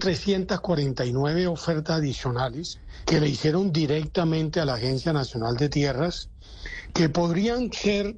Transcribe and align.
349 0.00 1.46
ofertas 1.46 1.98
adicionales 1.98 2.80
que 3.04 3.20
le 3.20 3.28
hicieron 3.28 3.72
directamente 3.72 4.58
a 4.58 4.64
la 4.64 4.74
Agencia 4.74 5.12
Nacional 5.12 5.56
de 5.56 5.68
Tierras, 5.68 6.30
que 6.92 7.08
podrían 7.08 7.72
ser 7.72 8.16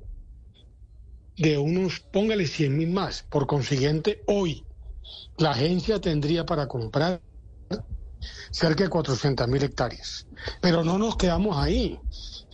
de 1.38 1.56
unos, 1.56 2.00
póngale 2.00 2.46
100 2.46 2.76
mil 2.76 2.90
más. 2.90 3.22
Por 3.22 3.46
consiguiente, 3.46 4.22
hoy 4.26 4.64
la 5.36 5.52
agencia 5.52 6.00
tendría 6.00 6.44
para 6.44 6.66
comprar 6.66 7.20
cerca 8.50 8.84
de 8.84 8.90
400 8.90 9.48
mil 9.48 9.62
hectáreas. 9.62 10.26
Pero 10.60 10.84
no 10.84 10.98
nos 10.98 11.16
quedamos 11.16 11.56
ahí. 11.56 11.98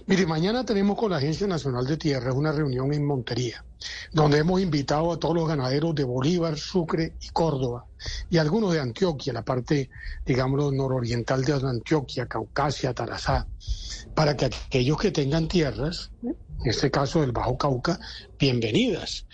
Mire, 0.06 0.26
mañana 0.26 0.66
tenemos 0.66 0.98
con 0.98 1.10
la 1.10 1.16
Agencia 1.16 1.46
Nacional 1.46 1.86
de 1.86 1.96
Tierras 1.96 2.34
una 2.34 2.52
reunión 2.52 2.92
en 2.92 3.06
Montería, 3.06 3.64
donde 4.12 4.36
hemos 4.36 4.60
invitado 4.60 5.10
a 5.10 5.18
todos 5.18 5.34
los 5.34 5.48
ganaderos 5.48 5.94
de 5.94 6.04
Bolívar, 6.04 6.58
Sucre 6.58 7.14
y 7.22 7.28
Córdoba, 7.30 7.86
y 8.28 8.36
algunos 8.36 8.74
de 8.74 8.80
Antioquia, 8.80 9.32
la 9.32 9.46
parte, 9.46 9.88
digamos, 10.26 10.74
nororiental 10.74 11.42
de 11.42 11.54
Antioquia, 11.54 12.26
Caucasia, 12.26 12.92
Tarazá, 12.92 13.46
para 14.14 14.36
que 14.36 14.46
aquellos 14.46 14.98
que 14.98 15.10
tengan 15.10 15.48
tierras, 15.48 16.10
en 16.22 16.36
este 16.64 16.90
caso 16.90 17.20
del 17.20 17.32
Bajo 17.32 17.56
Cauca, 17.58 17.98
bienvenidas. 18.38 19.26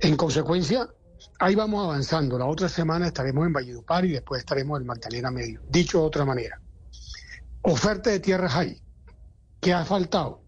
En 0.00 0.16
consecuencia, 0.16 0.88
ahí 1.38 1.54
vamos 1.54 1.84
avanzando. 1.84 2.38
La 2.38 2.46
otra 2.46 2.68
semana 2.68 3.06
estaremos 3.06 3.46
en 3.46 3.52
Valledupar 3.52 4.04
y 4.04 4.12
después 4.12 4.40
estaremos 4.40 4.80
en 4.80 4.86
Magdalena 4.86 5.30
Medio. 5.30 5.60
Dicho 5.68 6.00
de 6.00 6.04
otra 6.04 6.24
manera, 6.24 6.60
oferta 7.62 8.10
de 8.10 8.20
tierras 8.20 8.54
hay. 8.54 8.80
¿Qué 9.60 9.72
ha 9.72 9.84
faltado? 9.84 10.42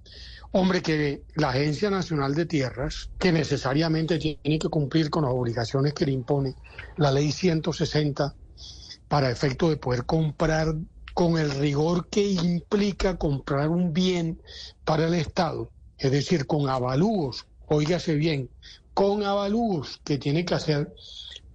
Hombre, 0.52 0.80
que 0.80 1.22
la 1.34 1.50
Agencia 1.50 1.90
Nacional 1.90 2.34
de 2.34 2.46
Tierras, 2.46 3.10
que 3.18 3.32
necesariamente 3.32 4.18
tiene 4.18 4.58
que 4.58 4.68
cumplir 4.68 5.10
con 5.10 5.24
las 5.24 5.32
obligaciones 5.32 5.92
que 5.92 6.06
le 6.06 6.12
impone 6.12 6.54
la 6.96 7.10
ley 7.10 7.32
160 7.32 8.34
para 9.08 9.30
efecto 9.30 9.68
de 9.68 9.76
poder 9.76 10.04
comprar 10.06 10.74
con 11.16 11.38
el 11.38 11.50
rigor 11.50 12.08
que 12.08 12.28
implica 12.28 13.16
comprar 13.16 13.70
un 13.70 13.94
bien 13.94 14.38
para 14.84 15.06
el 15.06 15.14
Estado, 15.14 15.70
es 15.96 16.10
decir, 16.10 16.46
con 16.46 16.68
avalúos, 16.68 17.46
óigase 17.68 18.16
bien, 18.16 18.50
con 18.92 19.22
avalúos 19.22 19.98
que 20.04 20.18
tiene 20.18 20.44
que 20.44 20.52
hacer 20.52 20.92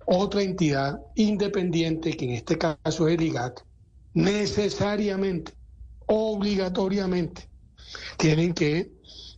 otra 0.07 0.41
entidad 0.41 0.99
independiente, 1.13 2.17
que 2.17 2.25
en 2.25 2.31
este 2.31 2.57
caso 2.57 3.07
es 3.07 3.13
el 3.13 3.21
IGAC, 3.21 3.63
necesariamente, 4.15 5.53
obligatoriamente, 6.07 7.47
tienen 8.17 8.55
que 8.55 8.91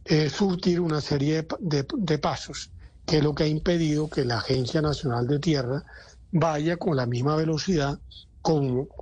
eh, 0.05 0.29
surtir 0.29 0.79
una 0.79 1.01
serie 1.01 1.45
de, 1.59 1.85
de, 1.97 2.17
pasos, 2.17 2.71
que 3.05 3.17
es 3.17 3.23
lo 3.23 3.35
que 3.35 3.43
ha 3.43 3.47
impedido 3.47 4.09
que 4.09 4.23
la 4.23 4.37
Agencia 4.37 4.81
Nacional 4.81 5.27
de 5.27 5.39
Tierra 5.39 5.83
vaya 6.31 6.77
con 6.77 6.95
la 6.95 7.07
misma 7.07 7.35
velocidad 7.35 7.99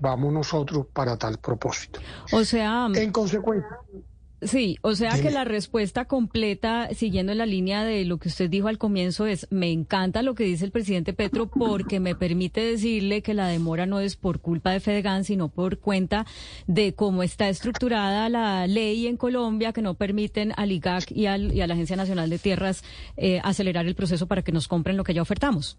vamos 0.02 0.34
nosotros 0.34 0.88
para 0.94 1.18
tal 1.18 1.38
propósito. 1.40 2.00
O 2.31 2.44
sea, 2.44 2.88
en 2.94 3.12
consecuencia, 3.12 3.78
Sí, 4.44 4.79
o 4.81 4.96
sea 4.96 5.22
que 5.22 5.29
la 5.29 5.44
respuesta 5.44 6.06
completa, 6.06 6.90
siguiendo 6.96 7.31
en 7.31 7.38
la 7.38 7.46
línea 7.46 7.84
de 7.84 8.06
lo 8.06 8.18
que 8.18 8.28
usted 8.28 8.50
dijo 8.50 8.69
al 8.69 8.79
comienzo, 8.79 9.28
es, 9.28 9.46
me 9.52 9.72
encanta 9.72 10.24
lo 10.24 10.34
que 10.34 10.46
dice 10.46 10.66
el 10.66 10.72
presidente 10.72 11.13
Petro 11.13 11.46
porque 11.47 12.00
me 12.00 12.16
permite 12.16 12.59
decirle 12.59 13.22
que 13.22 13.35
la 13.35 13.47
demora 13.47 13.85
no 13.85 14.00
es 14.00 14.16
por 14.16 14.40
culpa 14.40 14.72
de 14.72 14.79
Fedegan, 14.79 15.25
sino 15.25 15.50
por 15.50 15.78
cuenta 15.78 16.25
de 16.66 16.96
cómo 16.96 17.22
está 17.22 17.50
estructurada 17.50 18.29
la 18.29 18.66
ley 18.66 19.06
en 19.06 19.16
Colombia 19.16 19.73
que 19.73 19.84
no 19.84 19.94
permiten 19.94 20.53
al 20.58 20.72
IGAC 20.72 21.12
y, 21.12 21.28
al, 21.28 21.53
y 21.53 21.62
a 21.62 21.68
la 21.68 21.75
Agencia 21.75 21.96
Nacional 21.96 22.31
de 22.31 22.40
Tierras 22.40 22.84
eh, 23.18 23.41
acelerar 23.44 23.85
el 23.85 23.94
proceso 23.94 24.25
para 24.25 24.41
que 24.41 24.52
nos 24.52 24.68
compren 24.68 24.97
lo 24.97 25.03
que 25.03 25.13
ya 25.13 25.22
ofertamos. 25.22 25.78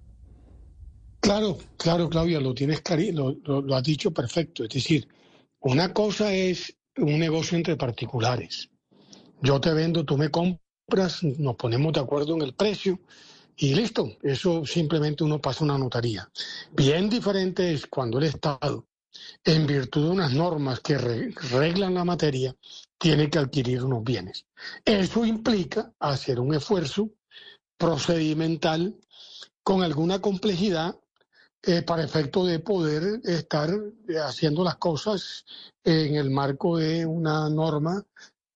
Claro, 1.22 1.56
claro, 1.76 2.08
Claudia, 2.08 2.40
lo 2.40 2.52
tienes 2.52 2.82
lo, 3.14 3.30
lo, 3.44 3.62
lo 3.62 3.76
has 3.76 3.84
dicho 3.84 4.10
perfecto. 4.10 4.64
Es 4.64 4.70
decir, 4.70 5.06
una 5.60 5.94
cosa 5.94 6.34
es 6.34 6.76
un 6.96 7.16
negocio 7.20 7.56
entre 7.56 7.76
particulares. 7.76 8.68
Yo 9.40 9.60
te 9.60 9.72
vendo, 9.72 10.04
tú 10.04 10.18
me 10.18 10.30
compras, 10.30 11.22
nos 11.22 11.54
ponemos 11.54 11.92
de 11.92 12.00
acuerdo 12.00 12.34
en 12.34 12.42
el 12.42 12.54
precio 12.54 12.98
y 13.56 13.72
listo. 13.72 14.16
Eso 14.20 14.66
simplemente 14.66 15.22
uno 15.22 15.40
pasa 15.40 15.62
una 15.62 15.78
notaría. 15.78 16.28
Bien 16.72 17.08
diferente 17.08 17.72
es 17.72 17.86
cuando 17.86 18.18
el 18.18 18.24
Estado, 18.24 18.88
en 19.44 19.64
virtud 19.64 20.06
de 20.06 20.10
unas 20.10 20.32
normas 20.32 20.80
que 20.80 20.98
reglan 20.98 21.94
la 21.94 22.04
materia, 22.04 22.52
tiene 22.98 23.30
que 23.30 23.38
adquirir 23.38 23.84
unos 23.84 24.02
bienes. 24.02 24.44
Eso 24.84 25.24
implica 25.24 25.92
hacer 26.00 26.40
un 26.40 26.52
esfuerzo 26.52 27.10
procedimental 27.78 28.98
con 29.62 29.84
alguna 29.84 30.20
complejidad 30.20 30.96
eh, 31.64 31.82
para 31.82 32.04
efecto 32.04 32.44
de 32.44 32.58
poder 32.58 33.20
estar 33.24 33.70
haciendo 34.24 34.64
las 34.64 34.76
cosas 34.76 35.44
en 35.84 36.16
el 36.16 36.30
marco 36.30 36.78
de 36.78 37.06
una 37.06 37.48
norma 37.48 38.04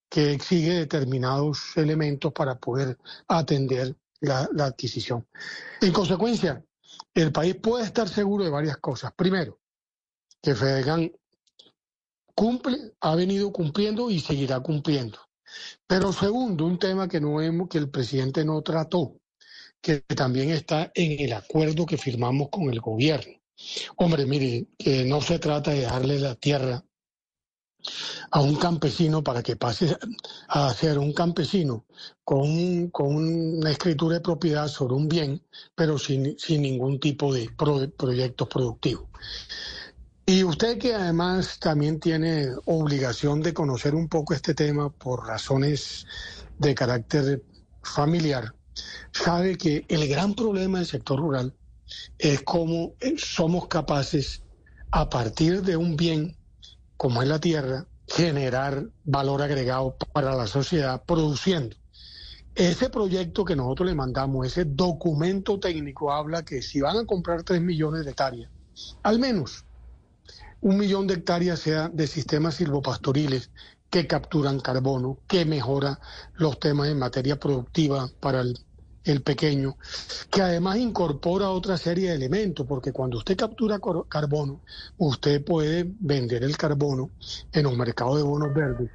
que 0.09 0.33
exige 0.33 0.73
determinados 0.73 1.75
elementos 1.75 2.33
para 2.33 2.57
poder 2.57 2.97
atender 3.27 3.95
la, 4.19 4.49
la 4.53 4.65
adquisición. 4.65 5.25
En 5.81 5.93
consecuencia, 5.93 6.63
el 7.13 7.31
país 7.31 7.55
puede 7.55 7.85
estar 7.85 8.07
seguro 8.07 8.43
de 8.43 8.49
varias 8.49 8.77
cosas. 8.77 9.13
Primero, 9.15 9.59
que 10.41 10.55
Fedegan 10.55 11.11
cumple, 12.35 12.93
ha 13.01 13.15
venido 13.15 13.51
cumpliendo 13.51 14.09
y 14.09 14.19
seguirá 14.19 14.59
cumpliendo. 14.59 15.19
Pero 15.87 16.11
segundo, 16.11 16.65
un 16.65 16.77
tema 16.77 17.07
que 17.07 17.19
no 17.19 17.41
hemos, 17.41 17.69
que 17.69 17.77
el 17.77 17.89
presidente 17.89 18.45
no 18.45 18.61
trató, 18.61 19.15
que 19.81 19.99
también 20.01 20.49
está 20.49 20.91
en 20.95 21.19
el 21.19 21.33
acuerdo 21.33 21.85
que 21.85 21.97
firmamos 21.97 22.49
con 22.49 22.69
el 22.69 22.79
gobierno. 22.79 23.33
Hombre, 23.95 24.25
mire, 24.25 24.67
que 24.77 25.03
no 25.05 25.21
se 25.21 25.39
trata 25.39 25.71
de 25.71 25.81
darle 25.81 26.19
la 26.19 26.35
tierra 26.35 26.83
a 28.31 28.41
un 28.41 28.55
campesino 28.55 29.23
para 29.23 29.41
que 29.41 29.55
pase 29.55 29.97
a 30.49 30.73
ser 30.73 30.97
un 30.97 31.13
campesino 31.13 31.85
con, 32.23 32.89
con 32.89 33.15
una 33.15 33.71
escritura 33.71 34.15
de 34.15 34.21
propiedad 34.21 34.67
sobre 34.67 34.95
un 34.95 35.07
bien, 35.07 35.41
pero 35.75 35.97
sin, 35.97 36.37
sin 36.37 36.61
ningún 36.61 36.99
tipo 36.99 37.33
de 37.33 37.49
pro, 37.57 37.89
proyectos 37.91 38.47
productivos. 38.47 39.07
Y 40.25 40.43
usted 40.43 40.77
que 40.77 40.93
además 40.93 41.57
también 41.57 42.01
tiene 42.01 42.49
obligación 42.65 43.41
de 43.41 43.53
conocer 43.53 43.95
un 43.95 44.09
poco 44.09 44.33
este 44.33 44.53
tema 44.53 44.89
por 44.89 45.25
razones 45.25 46.05
de 46.59 46.75
carácter 46.75 47.43
familiar, 47.81 48.53
sabe 49.11 49.57
que 49.57 49.85
el 49.87 50.07
gran 50.07 50.33
problema 50.33 50.79
del 50.79 50.87
sector 50.87 51.19
rural 51.19 51.53
es 52.17 52.41
cómo 52.43 52.93
somos 53.17 53.67
capaces 53.67 54.43
a 54.91 55.09
partir 55.09 55.61
de 55.61 55.77
un 55.77 55.95
bien 55.95 56.37
como 56.97 57.21
es 57.21 57.27
la 57.27 57.39
tierra, 57.39 57.85
generar 58.07 58.89
valor 59.03 59.41
agregado 59.41 59.95
para 60.13 60.35
la 60.35 60.47
sociedad 60.47 61.03
produciendo. 61.05 61.75
Ese 62.55 62.89
proyecto 62.89 63.45
que 63.45 63.55
nosotros 63.55 63.87
le 63.87 63.95
mandamos, 63.95 64.47
ese 64.47 64.65
documento 64.65 65.59
técnico, 65.59 66.11
habla 66.11 66.43
que 66.43 66.63
si 66.63 66.81
van 66.81 66.97
a 66.97 67.05
comprar 67.05 67.43
3 67.43 67.61
millones 67.61 68.03
de 68.03 68.11
hectáreas, 68.11 68.49
al 69.03 69.19
menos 69.19 69.63
un 70.61 70.77
millón 70.77 71.05
de 71.05 71.15
hectáreas 71.15 71.59
sea 71.59 71.89
de 71.89 72.07
sistemas 72.07 72.55
silvopastoriles 72.55 73.51
que 73.91 74.07
capturan 74.07 74.59
carbono, 74.59 75.19
que 75.27 75.45
mejora 75.45 75.99
los 76.33 76.59
temas 76.59 76.89
en 76.89 76.97
materia 76.97 77.39
productiva 77.39 78.09
para 78.19 78.41
el, 78.41 78.57
el 79.07 79.21
pequeño, 79.21 79.77
que 80.29 80.41
además 80.41 80.77
incorpora 80.77 81.49
otra 81.49 81.77
serie 81.77 82.09
de 82.09 82.15
elementos, 82.15 82.65
porque 82.67 82.91
cuando 82.91 83.17
usted 83.17 83.35
captura 83.35 83.79
carbono, 84.07 84.61
usted 84.97 85.43
puede 85.43 85.85
vender 85.99 86.43
el 86.43 86.57
carbono 86.57 87.09
en 87.51 87.65
un 87.65 87.77
mercado 87.77 88.17
de 88.17 88.23
bonos 88.23 88.53
verdes 88.53 88.89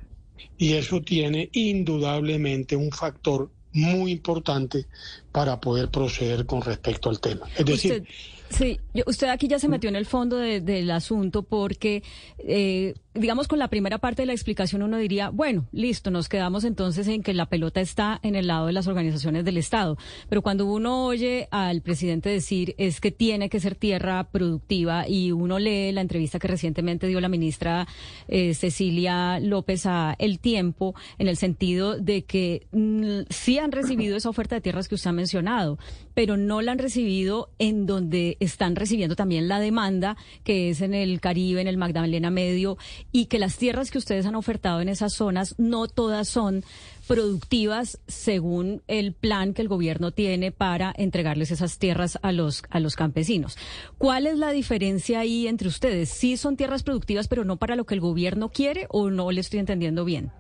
y 0.59 0.75
eso 0.75 1.01
tiene 1.01 1.49
indudablemente 1.53 2.77
un 2.77 2.91
factor 2.91 3.51
muy 3.73 4.13
importante 4.13 4.87
para 5.31 5.61
poder 5.61 5.89
proceder 5.89 6.47
con 6.47 6.61
respecto 6.63 7.09
al 7.09 7.21
tema. 7.21 7.49
Es 7.57 7.65
decir, 7.65 8.07
Sí, 8.53 8.79
usted 9.07 9.29
aquí 9.29 9.49
ya 9.49 9.59
se 9.59 9.69
metió 9.69 9.89
en 9.89 9.97
el 9.97 10.05
fondo 10.05 10.37
del 10.37 10.91
asunto 10.91 11.43
porque, 11.43 12.03
eh, 12.39 12.95
digamos, 13.15 13.49
con 13.49 13.59
la 13.59 13.69
primera 13.69 13.97
parte 13.97 14.23
de 14.23 14.27
la 14.27 14.35
explicación 14.35 14.83
uno 14.83 14.99
diría, 14.99 15.31
bueno, 15.31 15.67
listo, 15.73 16.11
nos 16.11 16.29
quedamos 16.29 16.65
entonces 16.65 17.09
en 17.09 17.23
que 17.23 17.33
la 17.33 17.47
pelota 17.47 17.81
está 17.81 18.21
en 18.23 18.37
el 18.37 18.49
lado 18.49 18.67
de 18.67 18.75
las 18.75 18.89
organizaciones 18.89 19.47
del 19.47 19.57
Estado. 19.57 19.97
Pero 20.29 20.43
cuando 20.43 20.67
uno 20.67 21.07
oye 21.07 21.49
al 21.51 21.81
presidente 21.81 22.29
decir 22.29 22.75
es 22.77 23.01
que 23.01 23.11
tiene 23.11 23.49
que 23.49 23.59
ser 23.59 23.75
tierra 23.75 24.25
productiva 24.25 25.09
y 25.09 25.33
uno 25.33 25.59
lee 25.59 25.91
la 25.93 26.03
entrevista 26.03 26.39
que 26.39 26.49
recientemente 26.49 27.07
dio 27.07 27.23
la 27.23 27.31
ministra 27.31 27.89
eh, 28.29 28.53
Cecilia 28.53 29.41
López 29.41 29.87
a 29.87 30.15
El 30.19 30.41
Tiempo, 30.41 30.95
en 31.19 31.29
el 31.29 31.39
sentido 31.39 31.97
de 31.99 32.25
que 32.25 32.67
mm, 32.73 33.31
sí 33.31 33.59
han 33.59 33.73
recibido 33.73 34.15
esa 34.15 34.29
oferta 34.29 34.57
de 34.57 34.61
tierras 34.61 34.89
que 34.89 34.95
usted 34.95 35.09
ha 35.09 35.15
mencionado, 35.15 35.79
pero 36.13 36.37
no 36.37 36.61
la 36.61 36.73
han 36.73 36.79
recibido 36.79 37.49
en 37.59 37.87
donde 37.87 38.37
están 38.43 38.77
recibiendo 38.77 39.17
también 39.17 39.49
la 39.49 39.61
demanda, 39.61 40.17
que 40.45 40.71
es 40.71 40.81
en 40.81 40.95
el 40.95 41.21
Caribe, 41.21 41.61
en 41.61 41.69
el 41.69 41.77
Magdalena 41.77 42.31
Medio, 42.31 42.77
y 43.13 43.27
que 43.27 43.39
las 43.39 43.57
tierras 43.57 43.91
que 43.91 43.99
ustedes 43.99 44.27
han 44.27 44.35
ofertado 44.35 44.81
en 44.81 44.89
esas 44.89 45.13
zonas 45.13 45.55
no 45.59 45.87
todas 45.87 46.29
son 46.29 46.65
productivas 47.07 47.99
según 48.07 48.83
el 48.89 49.13
plan 49.13 49.55
que 49.55 49.63
el 49.63 49.69
gobierno 49.69 50.13
tiene 50.13 50.53
para 50.53 50.93
entregarles 50.97 51.51
esas 51.51 51.79
tierras 51.79 52.19
a 52.23 52.33
los 52.33 52.63
a 52.71 52.81
los 52.81 52.97
campesinos. 52.97 53.57
¿Cuál 53.99 54.27
es 54.27 54.39
la 54.39 54.51
diferencia 54.51 55.21
ahí 55.21 55.47
entre 55.47 55.69
ustedes? 55.69 56.09
¿Sí 56.09 56.37
son 56.37 56.57
tierras 56.57 56.83
productivas 56.83 57.29
pero 57.29 57.45
no 57.45 57.57
para 57.57 57.77
lo 57.77 57.85
que 57.85 57.95
el 57.95 58.01
gobierno 58.01 58.51
quiere 58.51 58.87
o 58.89 59.11
no 59.11 59.31
le 59.31 59.41
estoy 59.41 59.61
entendiendo 59.61 60.05
bien? 60.05 60.31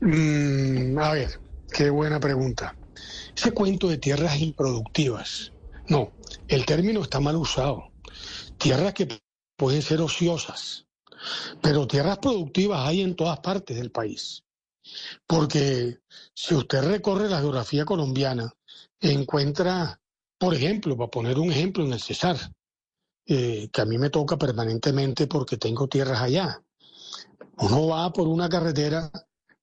Mm, 0.00 0.98
a 0.98 1.12
ver, 1.12 1.40
qué 1.72 1.90
buena 1.90 2.20
pregunta. 2.20 2.76
Ese 3.36 3.50
cuento 3.52 3.88
de 3.88 3.98
tierras 3.98 4.40
improductivas 4.40 5.52
no, 5.88 6.10
el 6.48 6.66
término 6.66 7.02
está 7.02 7.20
mal 7.20 7.36
usado. 7.36 7.92
Tierras 8.58 8.94
que 8.94 9.20
pueden 9.56 9.82
ser 9.82 10.00
ociosas, 10.00 10.86
pero 11.60 11.86
tierras 11.86 12.18
productivas 12.18 12.86
hay 12.86 13.02
en 13.02 13.16
todas 13.16 13.40
partes 13.40 13.76
del 13.76 13.90
país. 13.90 14.44
Porque 15.26 16.00
si 16.34 16.54
usted 16.54 16.82
recorre 16.82 17.28
la 17.28 17.40
geografía 17.40 17.84
colombiana, 17.84 18.52
encuentra, 19.00 20.00
por 20.38 20.54
ejemplo, 20.54 20.96
para 20.96 21.10
poner 21.10 21.38
un 21.38 21.50
ejemplo 21.50 21.84
en 21.84 21.92
el 21.92 22.00
Cesar, 22.00 22.36
eh, 23.26 23.68
que 23.72 23.80
a 23.80 23.86
mí 23.86 23.96
me 23.96 24.10
toca 24.10 24.36
permanentemente 24.36 25.26
porque 25.26 25.56
tengo 25.56 25.88
tierras 25.88 26.20
allá. 26.20 26.62
Uno 27.56 27.86
va 27.88 28.12
por 28.12 28.28
una 28.28 28.48
carretera 28.48 29.10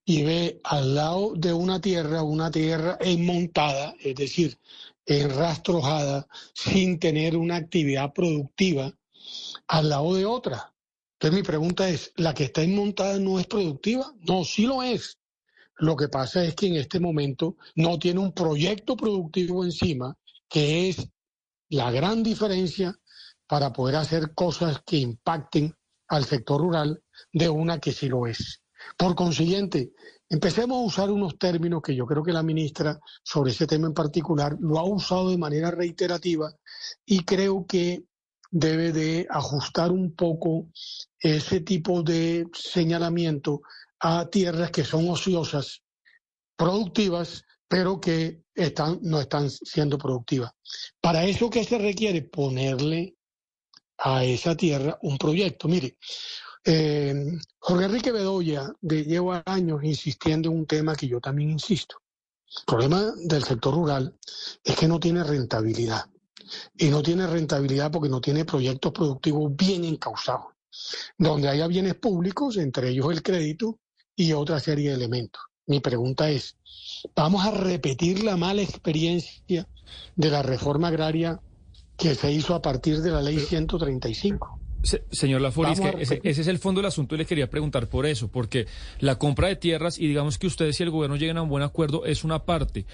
y 0.04 0.24
ve 0.24 0.62
al 0.64 0.96
lado 0.96 1.34
de 1.36 1.54
una 1.54 1.80
tierra, 1.80 2.24
una 2.24 2.50
tierra 2.50 2.98
enmontada, 3.00 3.94
es 4.00 4.16
decir, 4.16 4.58
enrastrojada 5.20 6.28
sin 6.54 7.00
tener 7.00 7.36
una 7.38 7.58
actividad 7.58 8.14
productiva 8.14 8.94
al 9.68 9.90
lado 9.90 10.16
de 10.16 10.26
otra. 10.26 10.74
Entonces 11.14 11.40
mi 11.40 11.44
pregunta 11.44 11.88
es, 11.90 12.12
¿la 12.16 12.34
que 12.34 12.46
está 12.46 12.64
inmontada 12.64 13.20
no 13.20 13.40
es 13.40 13.48
productiva? 13.48 14.14
No, 14.22 14.44
sí 14.44 14.66
lo 14.66 14.82
es. 14.82 15.20
Lo 15.78 15.96
que 15.96 16.10
pasa 16.10 16.44
es 16.44 16.56
que 16.56 16.68
en 16.68 16.76
este 16.76 17.00
momento 17.00 17.58
no 17.76 17.98
tiene 18.00 18.20
un 18.20 18.34
proyecto 18.34 18.96
productivo 18.96 19.64
encima, 19.64 20.18
que 20.50 20.90
es 20.90 21.08
la 21.70 21.92
gran 21.92 22.24
diferencia 22.24 22.96
para 23.48 23.72
poder 23.74 23.96
hacer 23.96 24.34
cosas 24.34 24.82
que 24.86 24.98
impacten 24.98 25.76
al 26.08 26.26
sector 26.26 26.62
rural 26.62 27.04
de 27.32 27.50
una 27.50 27.80
que 27.80 27.92
sí 27.92 28.10
lo 28.10 28.28
es. 28.28 28.62
Por 28.98 29.16
consiguiente, 29.16 29.92
Empecemos 30.32 30.78
a 30.78 30.86
usar 30.86 31.12
unos 31.12 31.38
términos 31.38 31.82
que 31.82 31.94
yo 31.94 32.06
creo 32.06 32.24
que 32.24 32.32
la 32.32 32.42
ministra 32.42 32.98
sobre 33.22 33.52
ese 33.52 33.68
tema 33.68 33.88
en 33.88 33.94
particular 33.94 34.56
lo 34.62 34.80
ha 34.80 34.86
usado 34.86 35.30
de 35.30 35.38
manera 35.38 35.72
reiterativa 35.72 36.56
y 37.06 37.26
creo 37.26 37.66
que 37.68 38.06
debe 38.50 38.94
de 38.94 39.28
ajustar 39.30 39.92
un 39.92 40.16
poco 40.16 40.70
ese 41.20 41.60
tipo 41.60 42.02
de 42.02 42.48
señalamiento 42.54 43.62
a 44.00 44.30
tierras 44.30 44.72
que 44.72 44.86
son 44.86 45.10
ociosas, 45.10 45.84
productivas, 46.56 47.44
pero 47.68 48.00
que 48.00 48.44
están, 48.56 49.00
no 49.02 49.20
están 49.20 49.50
siendo 49.50 49.98
productivas. 49.98 50.54
Para 51.02 51.26
eso, 51.26 51.50
¿qué 51.50 51.66
se 51.66 51.78
requiere? 51.78 52.22
Ponerle 52.22 53.18
a 53.98 54.24
esa 54.24 54.56
tierra 54.56 54.98
un 55.02 55.18
proyecto. 55.18 55.68
Mire, 55.68 55.98
eh, 56.64 57.40
Jorge 57.60 57.86
Enrique 57.86 58.12
Bedoya 58.12 58.72
de, 58.82 59.04
lleva 59.04 59.42
años 59.46 59.84
insistiendo 59.84 60.50
en 60.50 60.58
un 60.58 60.66
tema 60.66 60.96
que 60.96 61.08
yo 61.08 61.20
también 61.20 61.52
insisto. 61.52 61.98
El 62.46 62.66
problema 62.66 63.14
del 63.24 63.44
sector 63.44 63.74
rural 63.74 64.16
es 64.64 64.76
que 64.76 64.88
no 64.88 65.00
tiene 65.00 65.24
rentabilidad. 65.24 66.06
Y 66.78 66.90
no 66.90 67.02
tiene 67.02 67.28
rentabilidad 67.28 67.92
porque 67.92 68.10
no 68.10 68.20
tiene 68.20 68.44
proyectos 68.44 68.92
productivos 68.92 69.56
bien 69.56 69.86
encausados, 69.86 70.48
donde 71.18 71.48
haya 71.48 71.68
bienes 71.68 71.96
públicos, 71.96 72.58
entre 72.58 72.90
ellos 72.90 73.10
el 73.12 73.24
crédito 73.24 73.80
y 74.16 74.34
otra 74.34 74.60
serie 74.60 74.90
de 74.90 74.96
elementos. 74.96 75.42
Mi 75.68 75.80
pregunta 75.80 76.30
es, 76.30 76.58
¿vamos 77.16 77.46
a 77.46 77.52
repetir 77.52 78.24
la 78.24 78.36
mala 78.36 78.62
experiencia 78.62 79.68
de 80.16 80.30
la 80.30 80.42
reforma 80.42 80.90
agraria 80.90 81.40
que 81.96 82.16
se 82.16 82.32
hizo 82.32 82.54
a 82.54 82.62
partir 82.62 83.02
de 83.02 83.12
la 83.12 83.22
ley 83.22 83.40
135? 83.40 84.61
Señor 84.84 85.42
Laforis, 85.42 85.80
ese, 86.00 86.22
ese, 86.24 86.42
es 86.42 86.48
el 86.48 86.60
fondo 86.60 86.82
del 86.82 86.88
asunto 86.88 87.16
y 87.16 87.20
le 87.20 87.26
quería 87.26 87.50
preguntar 87.50 87.88
por 87.88 88.06
eso, 88.06 88.30
porque 88.30 88.68
la 89.00 89.16
compra 89.16 89.48
de 89.48 89.56
tierras 89.56 90.00
y 90.00 90.08
digamos 90.08 90.38
que 90.38 90.48
ustedes 90.48 90.80
y 90.80 90.84
el 90.84 90.90
gobierno 90.90 91.16
lleguen 91.16 91.38
a 91.38 91.44
un 91.44 91.50
buen 91.50 91.64
acuerdo 91.64 92.06
es 92.06 92.24
una 92.24 92.46
parte. 92.46 92.86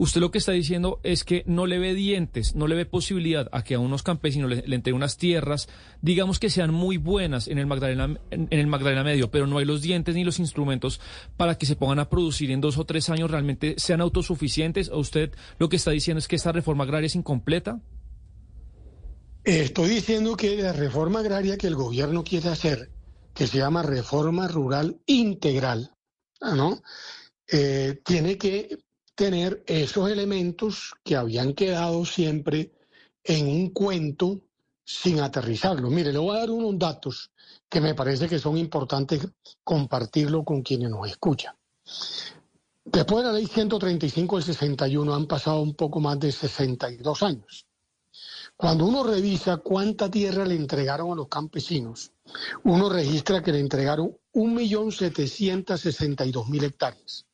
Usted 0.00 0.22
lo 0.22 0.30
que 0.30 0.38
está 0.38 0.52
diciendo 0.52 0.98
es 1.02 1.24
que 1.24 1.44
no 1.46 1.66
le 1.66 1.78
ve 1.78 1.92
dientes, 1.92 2.54
no 2.54 2.66
le 2.66 2.74
ve 2.74 2.86
posibilidad 2.86 3.50
a 3.52 3.62
que 3.62 3.74
a 3.74 3.78
unos 3.78 4.02
campesinos 4.02 4.48
le, 4.48 4.62
le 4.66 4.76
entreguen 4.76 4.96
unas 4.96 5.18
tierras, 5.18 5.68
digamos 6.00 6.38
que 6.38 6.48
sean 6.48 6.72
muy 6.72 6.96
buenas 6.96 7.48
en 7.48 7.58
el 7.58 7.66
Magdalena, 7.66 8.18
en, 8.30 8.48
el 8.50 8.66
Magdalena 8.66 9.04
Medio, 9.04 9.30
pero 9.30 9.46
no 9.46 9.58
hay 9.58 9.66
los 9.66 9.82
dientes 9.82 10.14
ni 10.14 10.24
los 10.24 10.38
instrumentos 10.38 11.02
para 11.36 11.58
que 11.58 11.66
se 11.66 11.76
pongan 11.76 11.98
a 11.98 12.08
producir 12.08 12.50
en 12.50 12.62
dos 12.62 12.78
o 12.78 12.86
tres 12.86 13.10
años 13.10 13.30
realmente 13.30 13.74
sean 13.76 14.00
autosuficientes. 14.00 14.88
¿O 14.88 14.98
usted 15.00 15.32
lo 15.58 15.68
que 15.68 15.76
está 15.76 15.90
diciendo 15.90 16.18
es 16.18 16.28
que 16.28 16.36
esta 16.36 16.52
reforma 16.52 16.84
agraria 16.84 17.06
es 17.06 17.14
incompleta? 17.14 17.78
Estoy 19.44 19.88
diciendo 19.88 20.36
que 20.36 20.56
la 20.58 20.72
reforma 20.72 21.20
agraria 21.20 21.56
que 21.56 21.66
el 21.66 21.74
gobierno 21.74 22.22
quiere 22.22 22.50
hacer, 22.50 22.90
que 23.32 23.46
se 23.46 23.56
llama 23.56 23.82
reforma 23.82 24.46
rural 24.48 25.00
integral, 25.06 25.94
¿no? 26.42 26.82
Eh, 27.50 28.00
tiene 28.04 28.36
que 28.36 28.78
tener 29.14 29.64
esos 29.66 30.10
elementos 30.10 30.92
que 31.02 31.16
habían 31.16 31.54
quedado 31.54 32.04
siempre 32.04 32.72
en 33.24 33.48
un 33.48 33.70
cuento 33.70 34.42
sin 34.84 35.20
aterrizarlo. 35.20 35.88
Mire, 35.88 36.12
le 36.12 36.18
voy 36.18 36.36
a 36.36 36.40
dar 36.40 36.50
unos 36.50 36.78
datos 36.78 37.30
que 37.68 37.80
me 37.80 37.94
parece 37.94 38.28
que 38.28 38.38
son 38.38 38.58
importantes 38.58 39.26
compartirlo 39.64 40.44
con 40.44 40.62
quienes 40.62 40.90
nos 40.90 41.08
escuchan. 41.08 41.54
Después 42.84 43.24
de 43.24 43.32
la 43.32 43.38
ley 43.38 43.46
135 43.46 44.36
del 44.36 44.44
61 44.44 45.14
han 45.14 45.26
pasado 45.26 45.62
un 45.62 45.74
poco 45.74 45.98
más 46.00 46.20
de 46.20 46.30
62 46.30 47.22
años. 47.22 47.69
Cuando 48.60 48.84
uno 48.84 49.02
revisa 49.02 49.56
cuánta 49.56 50.10
tierra 50.10 50.44
le 50.44 50.54
entregaron 50.54 51.12
a 51.12 51.14
los 51.14 51.28
campesinos, 51.28 52.12
uno 52.64 52.90
registra 52.90 53.42
que 53.42 53.52
le 53.52 53.60
entregaron 53.60 54.14
1.762.000 54.34 56.64
hectáreas. 56.64 57.24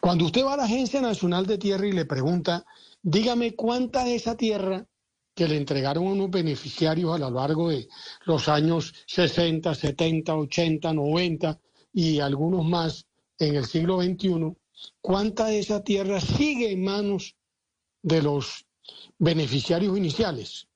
Cuando 0.00 0.26
usted 0.26 0.44
va 0.44 0.54
a 0.54 0.58
la 0.58 0.66
Agencia 0.66 1.00
Nacional 1.00 1.46
de 1.46 1.58
Tierra 1.58 1.88
y 1.88 1.92
le 1.92 2.04
pregunta, 2.04 2.64
dígame 3.02 3.56
cuánta 3.56 4.04
de 4.04 4.14
esa 4.14 4.36
tierra 4.36 4.86
que 5.34 5.48
le 5.48 5.56
entregaron 5.56 6.06
a 6.06 6.12
unos 6.12 6.30
beneficiarios 6.30 7.12
a 7.12 7.18
lo 7.18 7.32
largo 7.32 7.70
de 7.70 7.88
los 8.24 8.48
años 8.48 8.94
60, 9.08 9.74
70, 9.74 10.36
80, 10.36 10.92
90 10.92 11.60
y 11.92 12.20
algunos 12.20 12.64
más 12.64 13.08
en 13.40 13.56
el 13.56 13.66
siglo 13.66 14.00
XXI, 14.00 14.54
cuánta 15.00 15.46
de 15.46 15.58
esa 15.58 15.82
tierra 15.82 16.20
sigue 16.20 16.70
en 16.70 16.84
manos 16.84 17.34
de 18.02 18.22
los 18.22 18.64
beneficiarios 19.18 19.96
iniciales. 19.96 20.68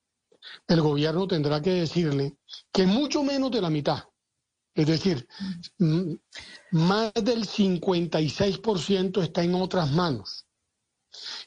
el 0.67 0.81
gobierno 0.81 1.27
tendrá 1.27 1.61
que 1.61 1.71
decirle 1.71 2.39
que 2.73 2.87
mucho 2.87 3.23
menos 3.23 3.51
de 3.51 3.61
la 3.61 3.71
mitad, 3.71 4.05
es 4.75 4.87
decir, 4.87 5.27
más 6.71 7.13
del 7.15 7.47
56% 7.47 9.23
está 9.23 9.43
en 9.43 9.55
otras 9.55 9.91
manos. 9.91 10.47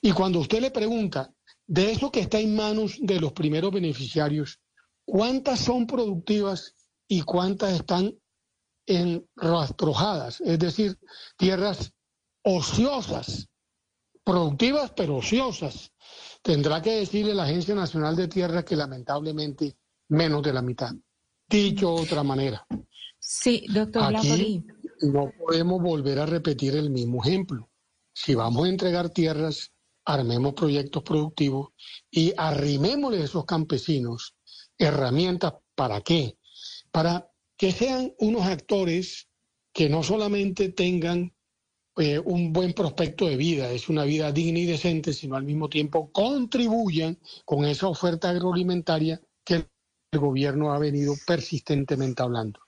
Y 0.02 0.12
cuando 0.12 0.40
usted 0.40 0.60
le 0.60 0.72
pregunta, 0.72 1.34
de 1.66 1.92
eso 1.92 2.12
que 2.12 2.20
está 2.20 2.40
en 2.40 2.56
manos 2.56 2.98
de 3.00 3.22
los 3.22 3.32
primeros 3.32 3.72
beneficiarios, 3.72 4.60
¿cuántas 5.06 5.62
son 5.62 5.88
productivas 5.88 6.76
y 7.08 7.22
cuántas 7.22 7.74
están 7.74 8.14
en 8.86 9.26
rastrojadas? 9.38 10.42
Es 10.42 10.60
decir, 10.60 11.00
tierras 11.38 11.94
ociosas, 12.44 13.48
productivas 14.32 14.92
pero 14.96 15.18
ociosas. 15.18 15.92
Tendrá 16.42 16.82
que 16.82 16.92
decirle 16.92 17.34
la 17.34 17.44
Agencia 17.44 17.76
Nacional 17.76 18.16
de 18.16 18.28
Tierras 18.28 18.64
que 18.64 18.76
lamentablemente 18.76 19.76
menos 20.08 20.42
de 20.42 20.54
la 20.54 20.62
mitad. 20.62 20.92
Dicho 21.48 21.96
de 21.96 22.02
otra 22.04 22.24
manera. 22.24 22.66
Sí, 23.20 23.66
doctor 23.68 24.16
Aquí 24.16 24.64
no 25.02 25.32
podemos 25.38 25.82
volver 25.82 26.20
a 26.20 26.26
repetir 26.26 26.76
el 26.76 26.90
mismo 26.90 27.22
ejemplo. 27.24 27.70
Si 28.14 28.34
vamos 28.34 28.66
a 28.66 28.70
entregar 28.70 29.10
tierras, 29.10 29.72
armemos 30.06 30.54
proyectos 30.54 31.04
productivos 31.04 31.70
y 32.10 32.34
arrimémosle 32.38 33.22
a 33.22 33.26
esos 33.26 33.46
campesinos 33.46 34.36
herramientas 34.78 35.54
para 35.76 36.02
qué? 36.02 36.38
Para 36.92 37.30
que 37.58 37.72
sean 37.72 38.14
unos 38.20 38.46
actores 38.46 39.28
que 39.74 39.90
no 39.90 40.04
solamente 40.04 40.70
tengan 40.70 41.34
eh, 41.98 42.20
un 42.20 42.54
buen 42.54 42.74
prospecto 42.74 43.28
de 43.28 43.36
vida, 43.36 43.72
es 43.72 43.90
una 43.90 44.06
vida 44.06 44.32
digna 44.32 44.60
y 44.60 44.66
decente, 44.66 45.14
sino 45.14 45.36
al 45.36 45.44
mismo 45.44 45.70
tiempo 45.70 46.12
contribuyan 46.12 47.20
con 47.46 47.66
esa 47.66 47.88
oferta 47.88 48.30
agroalimentaria 48.30 49.22
que 49.44 49.66
el 50.12 50.20
gobierno 50.20 50.74
ha 50.74 50.80
venido 50.80 51.14
persistentemente 51.26 52.24
hablando. 52.24 52.60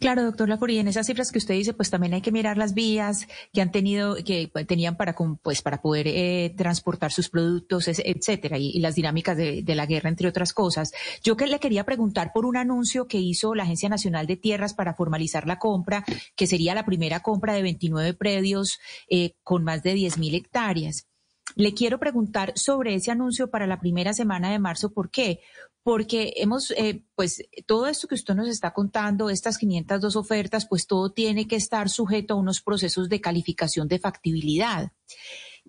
Claro, 0.00 0.22
doctor 0.22 0.48
Laforí, 0.48 0.78
en 0.78 0.86
esas 0.86 1.06
cifras 1.06 1.32
que 1.32 1.38
usted 1.38 1.54
dice, 1.54 1.74
pues 1.74 1.90
también 1.90 2.14
hay 2.14 2.20
que 2.20 2.30
mirar 2.30 2.56
las 2.56 2.72
vías 2.74 3.26
que 3.52 3.60
han 3.60 3.72
tenido, 3.72 4.16
que 4.24 4.50
tenían 4.66 4.96
para, 4.96 5.16
pues, 5.42 5.62
para 5.62 5.82
poder 5.82 6.06
eh, 6.06 6.54
transportar 6.56 7.10
sus 7.12 7.28
productos, 7.28 7.88
etcétera, 7.88 8.58
y, 8.58 8.78
las 8.78 8.94
dinámicas 8.94 9.36
de, 9.36 9.64
la 9.74 9.86
guerra, 9.86 10.08
entre 10.08 10.28
otras 10.28 10.52
cosas. 10.52 10.92
Yo 11.22 11.36
que 11.36 11.46
le 11.46 11.58
quería 11.58 11.84
preguntar 11.84 12.32
por 12.32 12.46
un 12.46 12.56
anuncio 12.56 13.06
que 13.08 13.18
hizo 13.18 13.54
la 13.54 13.64
Agencia 13.64 13.88
Nacional 13.88 14.26
de 14.26 14.36
Tierras 14.36 14.74
para 14.74 14.94
formalizar 14.94 15.46
la 15.46 15.58
compra, 15.58 16.04
que 16.36 16.46
sería 16.46 16.74
la 16.74 16.84
primera 16.84 17.20
compra 17.20 17.54
de 17.54 17.62
29 17.62 18.14
predios 18.14 18.78
eh, 19.08 19.32
con 19.42 19.64
más 19.64 19.82
de 19.82 19.94
10 19.94 20.18
mil 20.18 20.34
hectáreas. 20.34 21.06
Le 21.56 21.74
quiero 21.74 21.98
preguntar 21.98 22.52
sobre 22.56 22.94
ese 22.94 23.10
anuncio 23.10 23.50
para 23.50 23.66
la 23.66 23.80
primera 23.80 24.12
semana 24.12 24.50
de 24.50 24.58
marzo. 24.58 24.92
¿Por 24.92 25.10
qué? 25.10 25.40
Porque 25.82 26.34
hemos, 26.36 26.70
eh, 26.72 27.04
pues 27.14 27.42
todo 27.66 27.86
esto 27.86 28.08
que 28.08 28.14
usted 28.14 28.34
nos 28.34 28.48
está 28.48 28.72
contando, 28.72 29.30
estas 29.30 29.58
502 29.58 30.16
ofertas, 30.16 30.66
pues 30.68 30.86
todo 30.86 31.12
tiene 31.12 31.46
que 31.46 31.56
estar 31.56 31.88
sujeto 31.88 32.34
a 32.34 32.36
unos 32.36 32.60
procesos 32.60 33.08
de 33.08 33.20
calificación 33.20 33.88
de 33.88 33.98
factibilidad. 33.98 34.92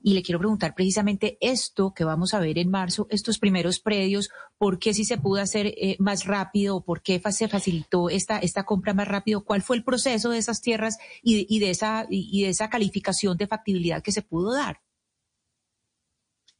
Y 0.01 0.13
le 0.13 0.21
quiero 0.21 0.39
preguntar 0.39 0.75
precisamente 0.75 1.37
esto 1.41 1.93
que 1.93 2.03
vamos 2.03 2.33
a 2.33 2.39
ver 2.39 2.57
en 2.57 2.69
marzo, 2.69 3.07
estos 3.09 3.37
primeros 3.37 3.79
predios, 3.79 4.29
¿por 4.57 4.79
qué 4.79 4.93
si 4.93 5.03
se 5.03 5.17
pudo 5.17 5.41
hacer 5.41 5.67
eh, 5.67 5.97
más 5.99 6.25
rápido? 6.25 6.83
¿Por 6.83 7.01
qué 7.01 7.21
se 7.31 7.47
facilitó 7.47 8.09
esta, 8.09 8.39
esta 8.39 8.63
compra 8.63 8.93
más 8.93 9.07
rápido? 9.07 9.43
¿Cuál 9.43 9.61
fue 9.61 9.75
el 9.75 9.83
proceso 9.83 10.29
de 10.29 10.37
esas 10.37 10.61
tierras 10.61 10.97
y, 11.21 11.45
y 11.53 11.59
de, 11.59 11.69
esa, 11.71 12.05
y 12.09 12.43
de 12.43 12.49
esa 12.49 12.69
calificación 12.69 13.37
de 13.37 13.47
factibilidad 13.47 14.01
que 14.01 14.11
se 14.11 14.21
pudo 14.21 14.53
dar? 14.53 14.81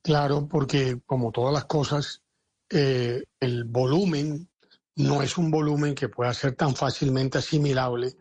Claro, 0.02 0.48
porque 0.48 1.02
como 1.06 1.32
todas 1.32 1.54
las 1.54 1.66
cosas, 1.66 2.24
eh, 2.70 3.24
el 3.40 3.64
volumen 3.64 4.48
no 4.96 5.22
es 5.22 5.38
un 5.38 5.50
volumen 5.50 5.96
que 5.96 6.10
pueda 6.10 6.34
ser 6.34 6.56
tan 6.56 6.76
fácilmente 6.76 7.38
asimilable 7.38 8.16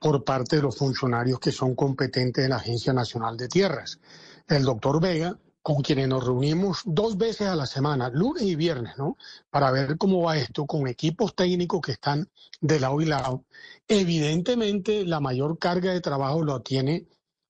por 0.00 0.24
parte 0.24 0.56
de 0.56 0.62
los 0.62 0.76
funcionarios 0.76 1.38
que 1.38 1.52
son 1.52 1.74
competentes 1.74 2.42
de 2.42 2.48
la 2.48 2.56
Agencia 2.56 2.92
Nacional 2.92 3.36
de 3.36 3.48
Tierras. 3.48 4.00
El 4.48 4.64
doctor 4.64 5.00
Vega, 5.00 5.38
con 5.62 5.80
quienes 5.82 6.08
nos 6.08 6.24
reunimos 6.24 6.82
dos 6.84 7.16
veces 7.16 7.46
a 7.46 7.54
la 7.54 7.66
semana, 7.66 8.08
lunes 8.08 8.42
y 8.42 8.56
viernes, 8.56 8.98
¿no? 8.98 9.16
Para 9.50 9.70
ver 9.70 9.96
cómo 9.96 10.22
va 10.22 10.36
esto, 10.36 10.66
con 10.66 10.88
equipos 10.88 11.36
técnicos 11.36 11.80
que 11.80 11.92
están 11.92 12.28
de 12.60 12.80
lado 12.80 13.00
y 13.00 13.04
lado. 13.04 13.44
Evidentemente, 13.86 15.04
la 15.04 15.20
mayor 15.20 15.58
carga 15.58 15.92
de 15.92 16.00
trabajo 16.00 16.42
lo 16.42 16.60
tiene 16.62 17.06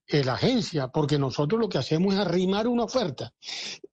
la 0.08 0.34
agencia, 0.34 0.88
porque 0.88 1.18
nosotros 1.18 1.60
lo 1.60 1.68
que 1.68 1.78
hacemos 1.78 2.14
es 2.14 2.20
arrimar 2.20 2.68
una 2.68 2.84
oferta. 2.84 3.32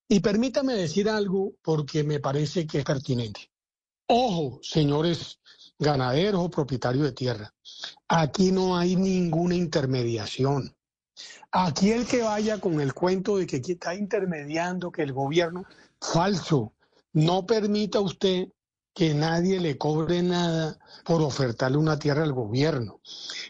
Y 0.08 0.20
permítame 0.20 0.74
decir 0.74 1.10
algo 1.10 1.54
porque 1.62 2.04
me 2.04 2.20
parece 2.20 2.68
que 2.68 2.80
es 2.80 2.84
pertinente. 2.84 3.52
Ojo, 4.08 4.60
señores 4.62 5.40
ganaderos 5.78 6.44
o 6.44 6.50
propietarios 6.50 7.06
de 7.06 7.12
tierra, 7.14 7.54
aquí 8.08 8.52
no 8.52 8.78
hay 8.78 8.96
ninguna 8.96 9.56
intermediación. 9.56 10.76
Aquí 11.52 11.92
el 11.92 12.06
que 12.06 12.22
vaya 12.22 12.60
con 12.60 12.82
el 12.82 12.94
cuento 12.94 13.38
de 13.38 13.48
que 13.48 13.58
está 13.58 13.96
intermediando, 13.96 14.92
que 14.92 15.04
el 15.04 15.14
gobierno, 15.14 15.66
falso, 16.02 16.74
no 17.14 17.46
permita 17.46 18.00
usted 18.00 18.50
que 19.00 19.14
nadie 19.14 19.62
le 19.62 19.78
cobre 19.78 20.22
nada 20.22 20.78
por 21.06 21.22
ofertarle 21.22 21.78
una 21.78 21.98
tierra 21.98 22.24
al 22.24 22.34
gobierno. 22.34 23.00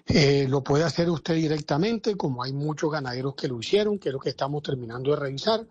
Eh, 0.06 0.46
lo 0.48 0.64
puede 0.64 0.84
hacer 0.84 1.10
usted 1.10 1.34
directamente, 1.34 2.16
como 2.16 2.44
hay 2.44 2.54
muchos 2.54 2.92
ganaderos 2.92 3.34
que 3.34 3.48
lo 3.48 3.60
hicieron, 3.60 3.98
que 3.98 4.10
es 4.10 4.14
lo 4.14 4.20
que 4.20 4.30
estamos 4.30 4.62
terminando 4.62 5.10
de 5.10 5.16
revisar, 5.16 5.66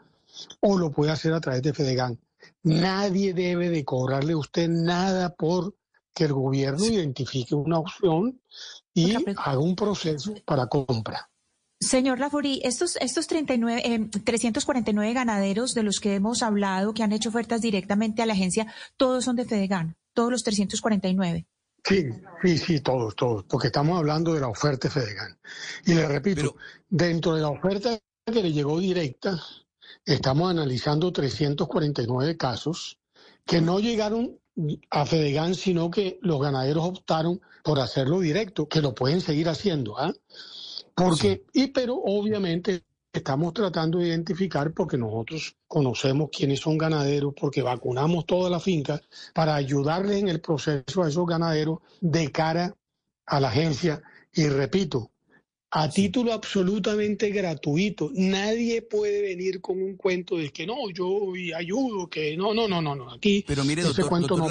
o 0.58 0.76
lo 0.76 0.90
puede 0.90 1.12
hacer 1.12 1.32
a 1.32 1.40
través 1.40 1.62
de 1.62 1.72
Fedegan. 1.72 2.18
Nadie 2.64 3.32
debe 3.34 3.70
de 3.70 3.84
cobrarle 3.84 4.32
a 4.32 4.38
usted 4.38 4.68
nada 4.68 5.36
por 5.36 5.76
que 6.12 6.24
el 6.24 6.32
gobierno 6.32 6.84
identifique 6.84 7.54
una 7.54 7.78
opción 7.78 8.40
y 8.92 9.14
haga 9.36 9.60
un 9.60 9.76
proceso 9.76 10.34
para 10.44 10.66
compra. 10.66 11.30
Señor 11.80 12.18
Laforí, 12.18 12.60
estos, 12.64 12.96
estos 12.96 13.28
39, 13.28 14.10
349 14.24 15.10
eh, 15.10 15.14
ganaderos 15.14 15.74
de 15.74 15.84
los 15.84 16.00
que 16.00 16.14
hemos 16.14 16.42
hablado, 16.42 16.92
que 16.92 17.04
han 17.04 17.12
hecho 17.12 17.28
ofertas 17.28 17.60
directamente 17.60 18.20
a 18.20 18.26
la 18.26 18.32
agencia, 18.32 18.72
todos 18.96 19.24
son 19.24 19.36
de 19.36 19.44
Fedegan, 19.44 19.96
todos 20.12 20.30
los 20.30 20.42
349. 20.42 21.46
Sí, 21.84 22.06
sí, 22.42 22.58
sí, 22.58 22.80
todos, 22.80 23.14
todos, 23.14 23.44
porque 23.44 23.68
estamos 23.68 23.96
hablando 23.96 24.34
de 24.34 24.40
la 24.40 24.48
oferta 24.48 24.88
de 24.88 24.94
Fedegan. 24.94 25.38
Y 25.86 25.94
le 25.94 26.08
repito, 26.08 26.56
dentro 26.88 27.36
de 27.36 27.42
la 27.42 27.50
oferta 27.50 27.96
que 28.26 28.42
le 28.42 28.52
llegó 28.52 28.80
directa, 28.80 29.40
estamos 30.04 30.50
analizando 30.50 31.12
349 31.12 32.36
casos 32.36 32.98
que 33.46 33.60
no 33.60 33.78
llegaron 33.78 34.38
a 34.90 35.06
Fedegan, 35.06 35.54
sino 35.54 35.90
que 35.90 36.18
los 36.22 36.40
ganaderos 36.42 36.84
optaron 36.84 37.40
por 37.62 37.78
hacerlo 37.78 38.20
directo, 38.20 38.68
que 38.68 38.82
lo 38.82 38.94
pueden 38.94 39.20
seguir 39.20 39.48
haciendo. 39.48 39.96
¿ah? 39.98 40.12
Porque, 40.98 41.44
y 41.52 41.68
pero 41.68 41.94
obviamente 41.96 42.82
estamos 43.12 43.52
tratando 43.54 43.98
de 43.98 44.08
identificar 44.08 44.72
porque 44.72 44.98
nosotros 44.98 45.56
conocemos 45.66 46.30
quiénes 46.36 46.60
son 46.60 46.78
ganaderos, 46.78 47.34
porque 47.38 47.62
vacunamos 47.62 48.26
toda 48.26 48.50
la 48.50 48.60
finca 48.60 49.00
para 49.34 49.54
ayudarles 49.54 50.16
en 50.18 50.28
el 50.28 50.40
proceso 50.40 51.02
a 51.02 51.08
esos 51.08 51.26
ganaderos 51.26 51.78
de 52.00 52.30
cara 52.30 52.74
a 53.26 53.40
la 53.40 53.48
agencia. 53.48 54.02
Y 54.32 54.48
repito, 54.48 55.10
a 55.70 55.88
título 55.90 56.32
absolutamente 56.32 57.30
gratuito. 57.30 58.10
Nadie 58.14 58.82
puede 58.82 59.22
venir 59.22 59.60
con 59.60 59.82
un 59.82 59.96
cuento 59.96 60.36
de 60.36 60.50
que 60.50 60.66
no, 60.66 60.90
yo 60.90 61.32
ayudo, 61.56 62.08
que 62.08 62.36
no, 62.36 62.54
no, 62.54 62.68
no, 62.68 62.80
no, 62.80 62.94
no. 62.94 63.12
Aquí 63.12 63.44
pero 63.46 63.64
mire, 63.64 63.82
ese 63.82 64.04
cuento 64.04 64.36
no 64.36 64.48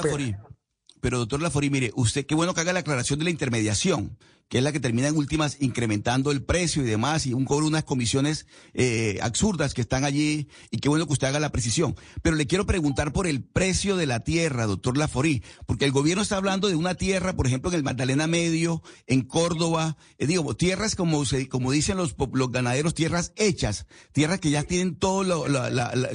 pero 0.99 1.19
doctor 1.19 1.41
Laforí, 1.41 1.69
mire, 1.69 1.91
usted 1.95 2.25
qué 2.25 2.33
bueno 2.33 2.55
que 2.55 2.61
haga 2.61 2.73
la 2.73 2.79
aclaración 2.79 3.19
de 3.19 3.25
la 3.25 3.31
intermediación 3.31 4.17
que 4.49 4.59
es 4.59 4.63
la 4.63 4.71
que 4.71 4.79
termina 4.79 5.07
en 5.07 5.17
últimas 5.17 5.57
incrementando 5.59 6.31
el 6.31 6.43
precio 6.43 6.83
y 6.83 6.85
demás, 6.85 7.25
y 7.25 7.33
un 7.33 7.45
cobro 7.45 7.67
unas 7.67 7.83
comisiones 7.83 8.45
eh, 8.73 9.19
absurdas 9.21 9.73
que 9.73 9.81
están 9.81 10.05
allí, 10.05 10.47
y 10.71 10.77
qué 10.77 10.89
bueno 10.89 11.05
que 11.05 11.13
usted 11.13 11.27
haga 11.27 11.39
la 11.39 11.51
precisión. 11.51 11.95
Pero 12.21 12.35
le 12.35 12.47
quiero 12.47 12.65
preguntar 12.65 13.11
por 13.11 13.27
el 13.27 13.43
precio 13.43 13.97
de 13.97 14.05
la 14.05 14.21
tierra, 14.21 14.65
doctor 14.65 14.97
Laforí, 14.97 15.43
porque 15.65 15.85
el 15.85 15.91
gobierno 15.91 16.23
está 16.23 16.37
hablando 16.37 16.69
de 16.69 16.75
una 16.75 16.95
tierra, 16.95 17.35
por 17.35 17.47
ejemplo, 17.47 17.69
en 17.71 17.75
el 17.75 17.83
Magdalena 17.83 18.27
Medio, 18.27 18.81
en 19.05 19.21
Córdoba, 19.21 19.97
eh, 20.17 20.27
digo, 20.27 20.55
tierras 20.55 20.95
como, 20.95 21.25
se, 21.25 21.49
como 21.49 21.71
dicen 21.71 21.97
los, 21.97 22.15
los 22.33 22.51
ganaderos, 22.51 22.93
tierras 22.93 23.33
hechas, 23.35 23.85
tierras 24.13 24.39
que 24.39 24.49
ya 24.49 24.63
tienen 24.63 24.95
todo 24.95 25.23
lo, 25.23 25.47
la, 25.47 25.69
la, 25.69 26.09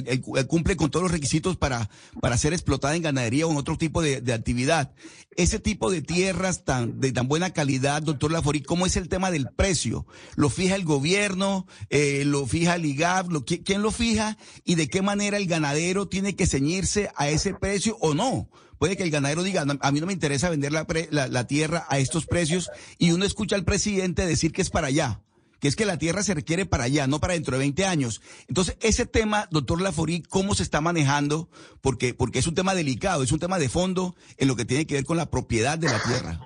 cumple 0.47 0.75
con 0.75 0.89
todos 0.89 1.03
los 1.03 1.11
requisitos 1.11 1.57
para, 1.57 1.89
para 2.19 2.37
ser 2.37 2.53
explotada 2.53 2.95
en 2.95 3.03
ganadería 3.03 3.45
o 3.45 3.51
en 3.51 3.57
otro 3.57 3.77
tipo 3.77 4.01
de, 4.01 4.21
de 4.21 4.33
actividad. 4.33 4.93
Ese 5.35 5.59
tipo 5.59 5.89
de 5.91 6.01
tierras 6.01 6.63
tan, 6.63 6.99
de 6.99 7.11
tan 7.11 7.27
buena 7.27 7.51
calidad, 7.51 8.01
doctor 8.01 8.22
doctor 8.23 8.37
Laforí, 8.37 8.61
¿cómo 8.61 8.85
es 8.85 8.95
el 8.95 9.09
tema 9.09 9.31
del 9.31 9.49
precio? 9.53 10.07
¿Lo 10.37 10.49
fija 10.49 10.75
el 10.75 10.85
gobierno? 10.85 11.67
Eh, 11.89 12.23
¿Lo 12.25 12.47
fija 12.47 12.75
el 12.75 12.85
IGAP? 12.85 13.29
Lo, 13.29 13.43
¿Quién 13.43 13.81
lo 13.81 13.91
fija? 13.91 14.37
¿Y 14.63 14.75
de 14.75 14.87
qué 14.87 15.01
manera 15.01 15.35
el 15.35 15.45
ganadero 15.45 16.07
tiene 16.07 16.33
que 16.33 16.47
ceñirse 16.47 17.11
a 17.17 17.27
ese 17.27 17.53
precio 17.53 17.97
o 17.99 18.13
no? 18.13 18.49
Puede 18.79 18.95
que 18.95 19.03
el 19.03 19.11
ganadero 19.11 19.43
diga, 19.43 19.65
a 19.77 19.91
mí 19.91 19.99
no 19.99 20.05
me 20.05 20.13
interesa 20.13 20.49
vender 20.49 20.71
la, 20.71 20.87
la, 21.11 21.47
tierra 21.47 21.85
a 21.89 21.99
estos 21.99 22.25
precios 22.25 22.71
y 22.97 23.11
uno 23.11 23.25
escucha 23.25 23.57
al 23.57 23.65
presidente 23.65 24.25
decir 24.25 24.53
que 24.53 24.61
es 24.61 24.69
para 24.69 24.87
allá 24.87 25.19
que 25.59 25.69
es 25.69 25.77
que 25.77 25.85
la 25.85 25.97
tierra 25.97 26.23
se 26.23 26.33
requiere 26.33 26.65
para 26.65 26.83
allá, 26.83 27.07
no 27.07 27.21
para 27.21 27.35
dentro 27.35 27.53
de 27.53 27.59
20 27.59 27.85
años. 27.85 28.21
Entonces, 28.49 28.75
ese 28.81 29.05
tema, 29.05 29.47
doctor 29.49 29.79
Laforí, 29.79 30.21
¿cómo 30.21 30.55
se 30.55 30.63
está 30.63 30.81
manejando? 30.81 31.49
Porque, 31.79 32.13
porque 32.13 32.39
es 32.39 32.47
un 32.47 32.53
tema 32.53 32.75
delicado, 32.75 33.23
es 33.23 33.31
un 33.31 33.39
tema 33.39 33.57
de 33.59 33.69
fondo 33.69 34.13
en 34.35 34.49
lo 34.49 34.57
que 34.57 34.65
tiene 34.65 34.85
que 34.85 34.95
ver 34.95 35.05
con 35.05 35.15
la 35.15 35.31
propiedad 35.31 35.77
de 35.77 35.87
la 35.87 36.03
tierra. 36.03 36.45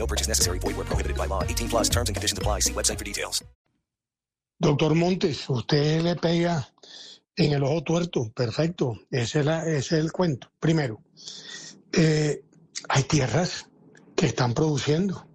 No 0.00 0.06
purchase 0.06 0.28
necessary. 0.28 0.58
Void 0.58 0.76
where 0.76 0.88
prohibited 0.88 1.16
by 1.16 1.26
law. 1.26 1.44
18 1.44 1.68
plus 1.68 1.88
terms 1.88 2.08
and 2.08 2.16
conditions 2.16 2.38
apply. 2.38 2.60
See 2.60 2.72
website 2.72 2.98
for 2.98 3.04
details. 3.04 3.44
Doctor 4.58 4.94
Montes, 4.94 5.48
usted 5.48 6.02
le 6.02 6.16
pega 6.16 6.66
en 7.36 7.52
el 7.52 7.62
ojo 7.62 7.82
tuerto. 7.82 8.32
Perfecto. 8.34 8.98
Ese 9.10 9.40
es, 9.40 9.46
la, 9.46 9.60
ese 9.64 9.98
es 9.98 10.04
el 10.04 10.10
cuento. 10.10 10.50
Primero, 10.58 11.02
eh, 11.92 12.42
hay 12.88 13.02
tierras 13.04 13.66
que 14.16 14.26
están 14.26 14.54
produciendo 14.54 15.30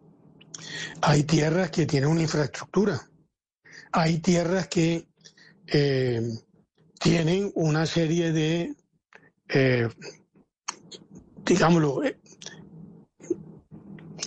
hay 1.02 1.24
tierras 1.24 1.72
que 1.72 1.86
tienen 1.86 2.10
una 2.10 2.22
infraestructura. 2.22 3.10
Hay 3.92 4.20
tierras 4.20 4.68
que 4.68 5.08
eh, 5.68 6.22
tienen 7.00 7.52
una 7.56 7.86
serie 7.86 8.32
de, 8.32 8.76
eh, 9.50 9.88
digámoslo, 11.46 12.04
eh, 12.04 12.18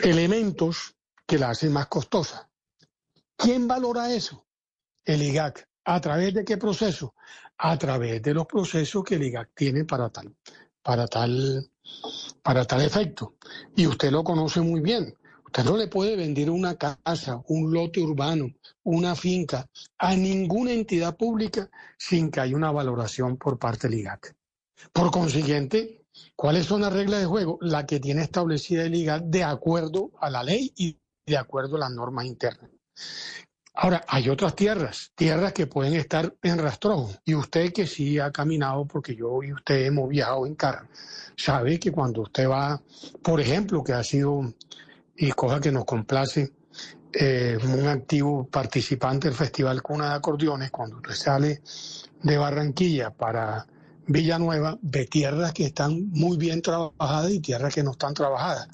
elementos 0.00 0.94
que 1.26 1.38
la 1.38 1.50
hacen 1.50 1.72
más 1.72 1.86
costosa. 1.86 2.48
¿Quién 3.36 3.68
valora 3.68 4.12
eso? 4.12 4.46
El 5.04 5.22
IGAC. 5.22 5.68
¿A 5.84 6.00
través 6.00 6.34
de 6.34 6.44
qué 6.44 6.56
proceso? 6.56 7.14
A 7.56 7.78
través 7.78 8.22
de 8.22 8.34
los 8.34 8.46
procesos 8.46 9.04
que 9.04 9.14
el 9.14 9.22
IGAC 9.24 9.50
tiene 9.54 9.84
para 9.84 10.10
tal, 10.10 10.34
para 10.82 11.06
tal, 11.06 11.70
para 12.42 12.64
tal 12.64 12.82
efecto. 12.82 13.36
Y 13.76 13.86
usted 13.86 14.10
lo 14.10 14.24
conoce 14.24 14.60
muy 14.60 14.80
bien. 14.80 15.14
Usted 15.44 15.64
no 15.64 15.78
le 15.78 15.88
puede 15.88 16.14
vender 16.14 16.50
una 16.50 16.76
casa, 16.76 17.42
un 17.46 17.72
lote 17.72 18.00
urbano, 18.00 18.52
una 18.82 19.14
finca 19.14 19.66
a 19.96 20.14
ninguna 20.14 20.72
entidad 20.72 21.16
pública 21.16 21.70
sin 21.96 22.30
que 22.30 22.40
haya 22.40 22.54
una 22.54 22.70
valoración 22.70 23.38
por 23.38 23.58
parte 23.58 23.88
del 23.88 24.00
IGAC. 24.00 24.36
Por 24.92 25.10
consiguiente, 25.10 26.04
¿cuáles 26.36 26.66
son 26.66 26.82
las 26.82 26.92
reglas 26.92 27.20
de 27.20 27.26
juego? 27.26 27.58
La 27.60 27.86
que 27.86 28.00
tiene 28.00 28.22
establecida 28.22 28.84
el 28.84 28.94
IGAC 28.94 29.24
de 29.24 29.44
acuerdo 29.44 30.10
a 30.20 30.30
la 30.30 30.42
ley 30.42 30.72
y 30.76 30.96
de 31.26 31.36
acuerdo 31.36 31.76
a 31.76 31.80
las 31.80 31.90
normas 31.90 32.26
internas. 32.26 32.70
Ahora, 33.80 34.04
hay 34.08 34.28
otras 34.28 34.56
tierras, 34.56 35.12
tierras 35.14 35.52
que 35.52 35.68
pueden 35.68 35.94
estar 35.94 36.34
en 36.42 36.58
rastrojo. 36.58 37.12
Y 37.24 37.36
usted 37.36 37.72
que 37.72 37.86
sí 37.86 38.18
ha 38.18 38.32
caminado, 38.32 38.84
porque 38.86 39.14
yo 39.14 39.40
y 39.44 39.52
usted 39.52 39.86
hemos 39.86 40.08
viajado 40.08 40.46
en 40.46 40.56
carro, 40.56 40.88
sabe 41.36 41.78
que 41.78 41.92
cuando 41.92 42.22
usted 42.22 42.48
va, 42.48 42.82
por 43.22 43.40
ejemplo, 43.40 43.84
que 43.84 43.92
ha 43.92 44.02
sido 44.02 44.52
y 45.16 45.30
cosa 45.30 45.60
que 45.60 45.70
nos 45.70 45.84
complace, 45.84 46.52
eh, 47.12 47.56
un 47.62 47.86
activo 47.86 48.48
participante 48.48 49.28
del 49.28 49.36
Festival 49.36 49.80
Cuna 49.80 50.10
de 50.10 50.14
Acordeones, 50.16 50.70
cuando 50.72 50.96
usted 50.96 51.14
sale 51.14 51.62
de 52.22 52.36
Barranquilla 52.36 53.10
para 53.10 53.64
Villanueva, 54.08 54.78
ve 54.80 55.06
tierras 55.06 55.52
que 55.52 55.66
están 55.66 56.08
muy 56.10 56.38
bien 56.38 56.62
trabajadas 56.62 57.30
y 57.30 57.40
tierras 57.40 57.74
que 57.74 57.82
no 57.82 57.92
están 57.92 58.14
trabajadas. 58.14 58.66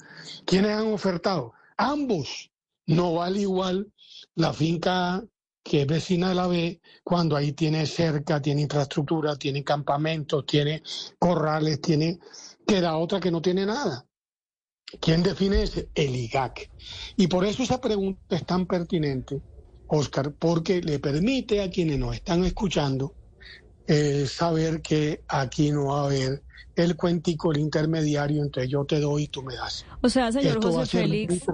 ¿Quiénes 0.45 0.71
han 0.71 0.93
ofertado? 0.93 1.53
Ambos. 1.77 2.49
No 2.87 3.15
vale 3.15 3.41
igual 3.41 3.91
la 4.35 4.53
finca 4.53 5.23
que 5.61 5.81
es 5.81 5.87
vecina 5.87 6.29
de 6.29 6.35
la 6.35 6.47
B, 6.47 6.79
cuando 7.03 7.35
ahí 7.35 7.51
tiene 7.51 7.87
cerca, 7.87 8.39
tiene 8.39 8.61
infraestructura, 8.61 9.35
tiene 9.35 9.63
campamentos, 9.63 10.45
tiene 10.45 10.83
corrales, 11.17 11.81
tiene 11.81 12.19
que 12.65 12.79
la 12.79 12.97
otra 12.97 13.19
que 13.19 13.31
no 13.31 13.41
tiene 13.41 13.65
nada. 13.65 14.05
¿Quién 15.01 15.23
define 15.23 15.63
ese? 15.63 15.89
El 15.95 16.15
IGAC. 16.15 16.69
Y 17.17 17.27
por 17.27 17.43
eso 17.45 17.63
esa 17.63 17.81
pregunta 17.81 18.35
es 18.35 18.45
tan 18.45 18.67
pertinente, 18.67 19.41
Oscar, 19.87 20.31
porque 20.33 20.81
le 20.81 20.99
permite 20.99 21.61
a 21.61 21.69
quienes 21.69 21.97
nos 21.97 22.13
están 22.13 22.45
escuchando 22.45 23.15
eh, 23.87 24.25
saber 24.27 24.81
que 24.81 25.21
aquí 25.27 25.71
no 25.71 25.87
va 25.87 26.01
a 26.01 26.05
haber 26.05 26.41
el 26.75 26.95
cuentico, 26.95 27.51
el 27.51 27.59
intermediario, 27.59 28.43
entonces 28.43 28.69
yo 28.69 28.83
te 28.85 28.99
doy 28.99 29.23
y 29.23 29.27
tú 29.27 29.41
me 29.41 29.55
das. 29.55 29.85
O 30.01 30.09
sea, 30.09 30.31
señor 30.31 30.61
José 30.61 30.85
Félix, 30.85 31.45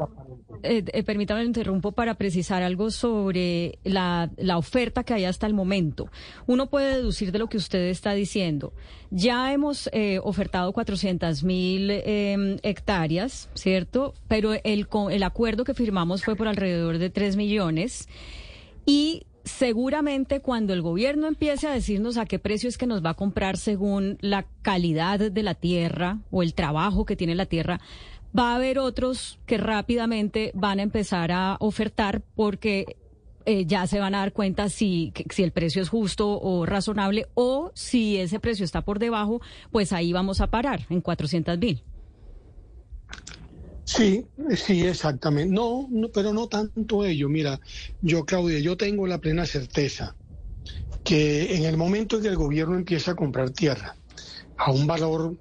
eh, 0.64 0.84
eh, 0.88 1.04
permítame 1.04 1.44
interrumpo 1.44 1.92
para 1.92 2.16
precisar 2.16 2.64
algo 2.64 2.92
sobre 2.92 3.78
la, 3.84 4.32
la, 4.38 4.58
oferta 4.58 5.04
que 5.04 5.14
hay 5.14 5.26
hasta 5.26 5.46
el 5.48 5.54
momento. 5.54 6.10
Uno 6.48 6.70
puede 6.70 6.96
deducir 6.96 7.32
de 7.32 7.40
lo 7.40 7.48
que 7.48 7.58
usted 7.58 7.90
está 7.90 8.14
diciendo. 8.14 8.74
Ya 9.12 9.54
hemos 9.54 9.90
eh, 9.94 10.20
ofertado 10.24 10.72
400 10.74 11.44
mil 11.44 11.92
em, 11.92 12.58
hectáreas, 12.64 13.50
¿cierto? 13.54 14.14
Pero 14.28 14.54
el, 14.54 14.88
el 15.12 15.24
acuerdo 15.24 15.64
que 15.64 15.74
firmamos 15.74 16.24
fue 16.24 16.36
por 16.36 16.48
alrededor 16.48 16.98
de 16.98 17.10
3 17.10 17.36
millones. 17.36 18.08
Y 18.86 19.26
seguramente 19.44 20.42
cuando 20.42 20.74
el 20.74 20.82
gobierno 20.82 21.28
empiece 21.28 21.68
a 21.68 21.72
decirnos 21.72 22.18
a 22.18 22.26
qué 22.26 22.40
precio 22.40 22.70
es 22.70 22.78
que 22.78 22.88
nos 22.88 23.04
va 23.04 23.12
a 23.12 23.16
comprar 23.16 23.58
según 23.58 24.18
la 24.22 24.46
calidad 24.62 25.20
de 25.20 25.44
la 25.44 25.56
tierra 25.56 26.20
o 26.32 26.44
el 26.44 26.54
trabajo 26.54 27.06
que 27.06 27.16
tiene 27.16 27.36
la 27.36 27.46
tierra, 27.46 27.80
va 28.38 28.52
a 28.52 28.56
haber 28.56 28.80
otros 28.80 29.40
que 29.46 29.58
rápidamente 29.58 30.52
van 30.54 30.80
a 30.80 30.84
empezar 30.84 31.32
a 31.32 31.58
ofertar 31.60 32.22
porque 32.36 32.98
eh, 33.46 33.66
ya 33.66 33.88
se 33.88 34.00
van 34.00 34.16
a 34.16 34.20
dar 34.20 34.34
cuenta 34.34 34.70
si, 34.70 35.14
si 35.30 35.44
el 35.44 35.52
precio 35.52 35.82
es 35.82 35.90
justo 35.90 36.40
o 36.40 36.66
razonable 36.66 37.28
o 37.34 37.72
si 37.74 38.18
ese 38.18 38.40
precio 38.40 38.64
está 38.64 38.82
por 38.82 39.00
debajo, 39.00 39.42
pues 39.72 39.94
ahí 39.94 40.14
vamos 40.14 40.42
a 40.42 40.48
parar 40.48 40.86
en 40.90 41.02
400 41.02 41.58
mil. 41.58 41.84
Sí, 43.94 44.26
sí, 44.56 44.86
exactamente. 44.86 45.54
No, 45.54 45.90
pero 46.14 46.32
no 46.32 46.48
tanto 46.48 47.04
ello. 47.04 47.28
Mira, 47.28 47.60
yo, 48.00 48.24
Claudia, 48.24 48.60
yo 48.60 48.78
tengo 48.78 49.06
la 49.06 49.18
plena 49.18 49.46
certeza 49.46 50.16
que 51.04 51.56
en 51.56 51.66
el 51.66 51.76
momento 51.76 52.16
en 52.16 52.22
que 52.22 52.30
el 52.30 52.38
gobierno 52.38 52.76
empieza 52.76 53.12
a 53.12 53.16
comprar 53.16 53.50
tierra 53.50 53.98
a 54.56 54.72
un 54.72 54.88
valor 54.88 55.36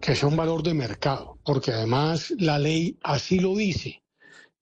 que 0.00 0.14
sea 0.14 0.28
un 0.28 0.36
valor 0.36 0.62
de 0.62 0.74
mercado, 0.74 1.38
porque 1.44 1.72
además 1.72 2.32
la 2.38 2.60
ley 2.60 2.96
así 3.02 3.40
lo 3.40 3.56
dice, 3.56 4.00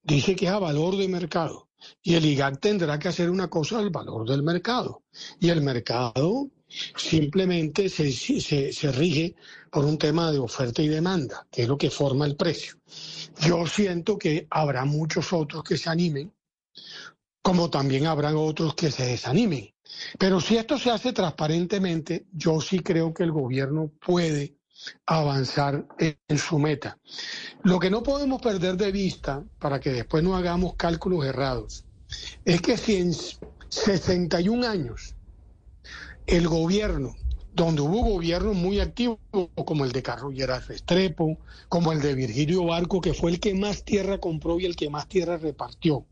dice 0.03 0.35
que 0.35 0.47
es 0.47 0.53
a 0.53 0.59
valor 0.59 0.97
de 0.97 1.07
mercado. 1.07 1.69
Y 2.03 2.15
el 2.15 2.25
IGAC 2.25 2.59
tendrá 2.59 2.99
que 2.99 3.09
hacer 3.09 3.29
una 3.29 3.49
cosa 3.49 3.81
al 3.81 3.91
valor 3.91 4.27
del 4.27 4.43
mercado. 4.43 5.03
Y 5.41 5.51
el 5.51 5.61
mercado 5.61 6.49
simplemente 6.97 7.89
se, 7.89 8.11
se, 8.13 8.93
rige 8.93 9.35
por 9.71 9.85
un 9.85 9.99
tema 9.99 10.33
de 10.33 10.39
oferta 10.39 10.83
y 10.83 10.89
demanda, 10.89 11.47
que 11.51 11.63
es 11.63 11.69
lo 11.69 11.79
que 11.79 11.91
forma 11.91 12.27
el 12.27 12.37
precio. 12.37 12.77
Yo 13.41 13.67
siento 13.67 14.19
que 14.19 14.47
habrá 14.51 14.85
muchos 14.85 15.33
otros 15.33 15.63
que 15.63 15.77
se 15.77 15.91
animen, 15.91 16.33
como 17.43 17.71
también 17.71 18.07
habrán 18.07 18.37
otros 18.37 18.75
que 18.75 18.91
se 18.91 19.07
desanimen. 19.07 19.73
Pero 20.19 20.41
si 20.41 20.57
esto 20.57 20.79
se 20.79 20.91
hace 20.91 21.13
transparentemente, 21.13 22.27
yo 22.33 22.61
sí 22.61 22.81
creo 22.81 23.15
que 23.15 23.23
el 23.23 23.33
gobierno 23.33 23.93
puede 24.05 24.57
avanzar 25.07 25.87
en 25.99 26.39
su 26.39 26.59
meta. 26.59 26.99
Lo 27.63 27.79
que 27.79 27.91
no 27.91 28.03
podemos 28.03 28.41
perder 28.41 28.77
de 28.77 28.93
vista, 28.93 29.45
para 29.59 29.81
que 29.81 29.91
después 29.93 30.23
no 30.23 30.37
hagamos 30.37 30.75
cálculos 30.75 31.25
errados, 31.25 31.85
es 32.45 32.61
que 32.61 32.77
si 32.77 32.97
en 32.97 33.15
61 33.69 34.67
años 34.67 35.15
el 36.27 36.49
gobierno, 36.49 37.15
donde 37.57 37.81
hubo 37.81 38.03
gobiernos 38.03 38.55
muy 38.55 38.81
activos, 38.81 39.19
como 39.65 39.87
el 39.87 39.93
de 39.93 40.03
Carrullera 40.03 40.61
Restrepo, 40.61 41.39
como 41.71 41.93
el 41.93 42.03
de 42.03 42.15
Virgilio 42.15 42.67
Barco, 42.67 43.01
que 43.01 43.15
fue 43.15 43.31
el 43.31 43.41
que 43.41 43.55
más 43.55 43.83
tierra 43.83 44.19
compró 44.19 44.61
y 44.61 44.67
el 44.67 44.77
que 44.77 44.91
más 44.91 45.09
tierra 45.09 45.39
repartió, 45.39 46.05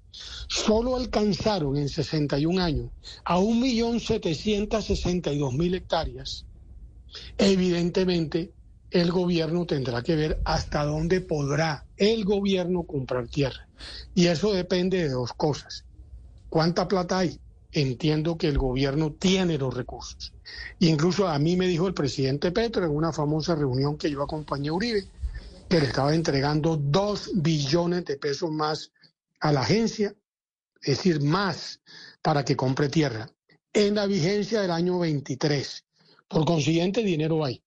solo 0.48 0.96
alcanzaron 0.96 1.76
en 1.76 1.90
61 1.90 2.62
años 2.62 2.88
a 3.24 3.38
1.762.000 3.38 5.74
hectáreas, 5.74 6.46
evidentemente 7.37 8.54
el 8.90 9.12
gobierno 9.12 9.66
tendrá 9.66 10.02
que 10.02 10.16
ver 10.16 10.40
hasta 10.46 10.83
dónde 10.85 11.20
podrá 11.20 11.85
el 11.98 12.24
gobierno 12.24 12.85
comprar 12.85 13.28
tierra. 13.28 13.68
Y 14.14 14.28
eso 14.28 14.54
depende 14.54 15.02
de 15.02 15.11
dos 15.11 15.35
cosas. 15.35 15.85
¿Cuánta 16.48 16.88
plata 16.88 17.18
hay? 17.18 17.38
Entiendo 17.74 18.38
que 18.38 18.48
el 18.48 18.56
gobierno 18.56 19.12
tiene 19.12 19.58
los 19.58 19.74
recursos. 19.74 20.32
Incluso 20.78 21.28
a 21.28 21.38
mí 21.38 21.56
me 21.56 21.66
dijo 21.66 21.87
el 21.87 21.94
presidente 21.94 22.52
Petro 22.52 22.84
en 22.84 22.90
una 22.90 23.12
famosa 23.12 23.54
reunión 23.54 23.98
que 23.98 24.10
yo 24.10 24.22
acompañé 24.22 24.70
a 24.70 24.72
Uribe, 24.72 25.04
que 25.68 25.80
le 25.80 25.87
estaba 25.87 26.14
entregando 26.14 26.76
dos 26.76 27.30
billones 27.34 28.04
de 28.04 28.16
pesos 28.16 28.50
más 28.50 28.92
a 29.40 29.52
la 29.52 29.62
agencia, 29.62 30.14
es 30.80 30.98
decir, 30.98 31.20
más 31.20 31.80
para 32.22 32.44
que 32.44 32.56
compre 32.56 32.88
tierra. 32.88 33.28
en 33.76 33.96
la 33.96 34.06
vigencia 34.06 34.60
del 34.60 34.70
año 34.70 35.00
23. 35.00 35.84
Por 36.28 36.44
consiguiente, 36.44 37.02
dinero 37.02 37.44
hay. 37.44 37.60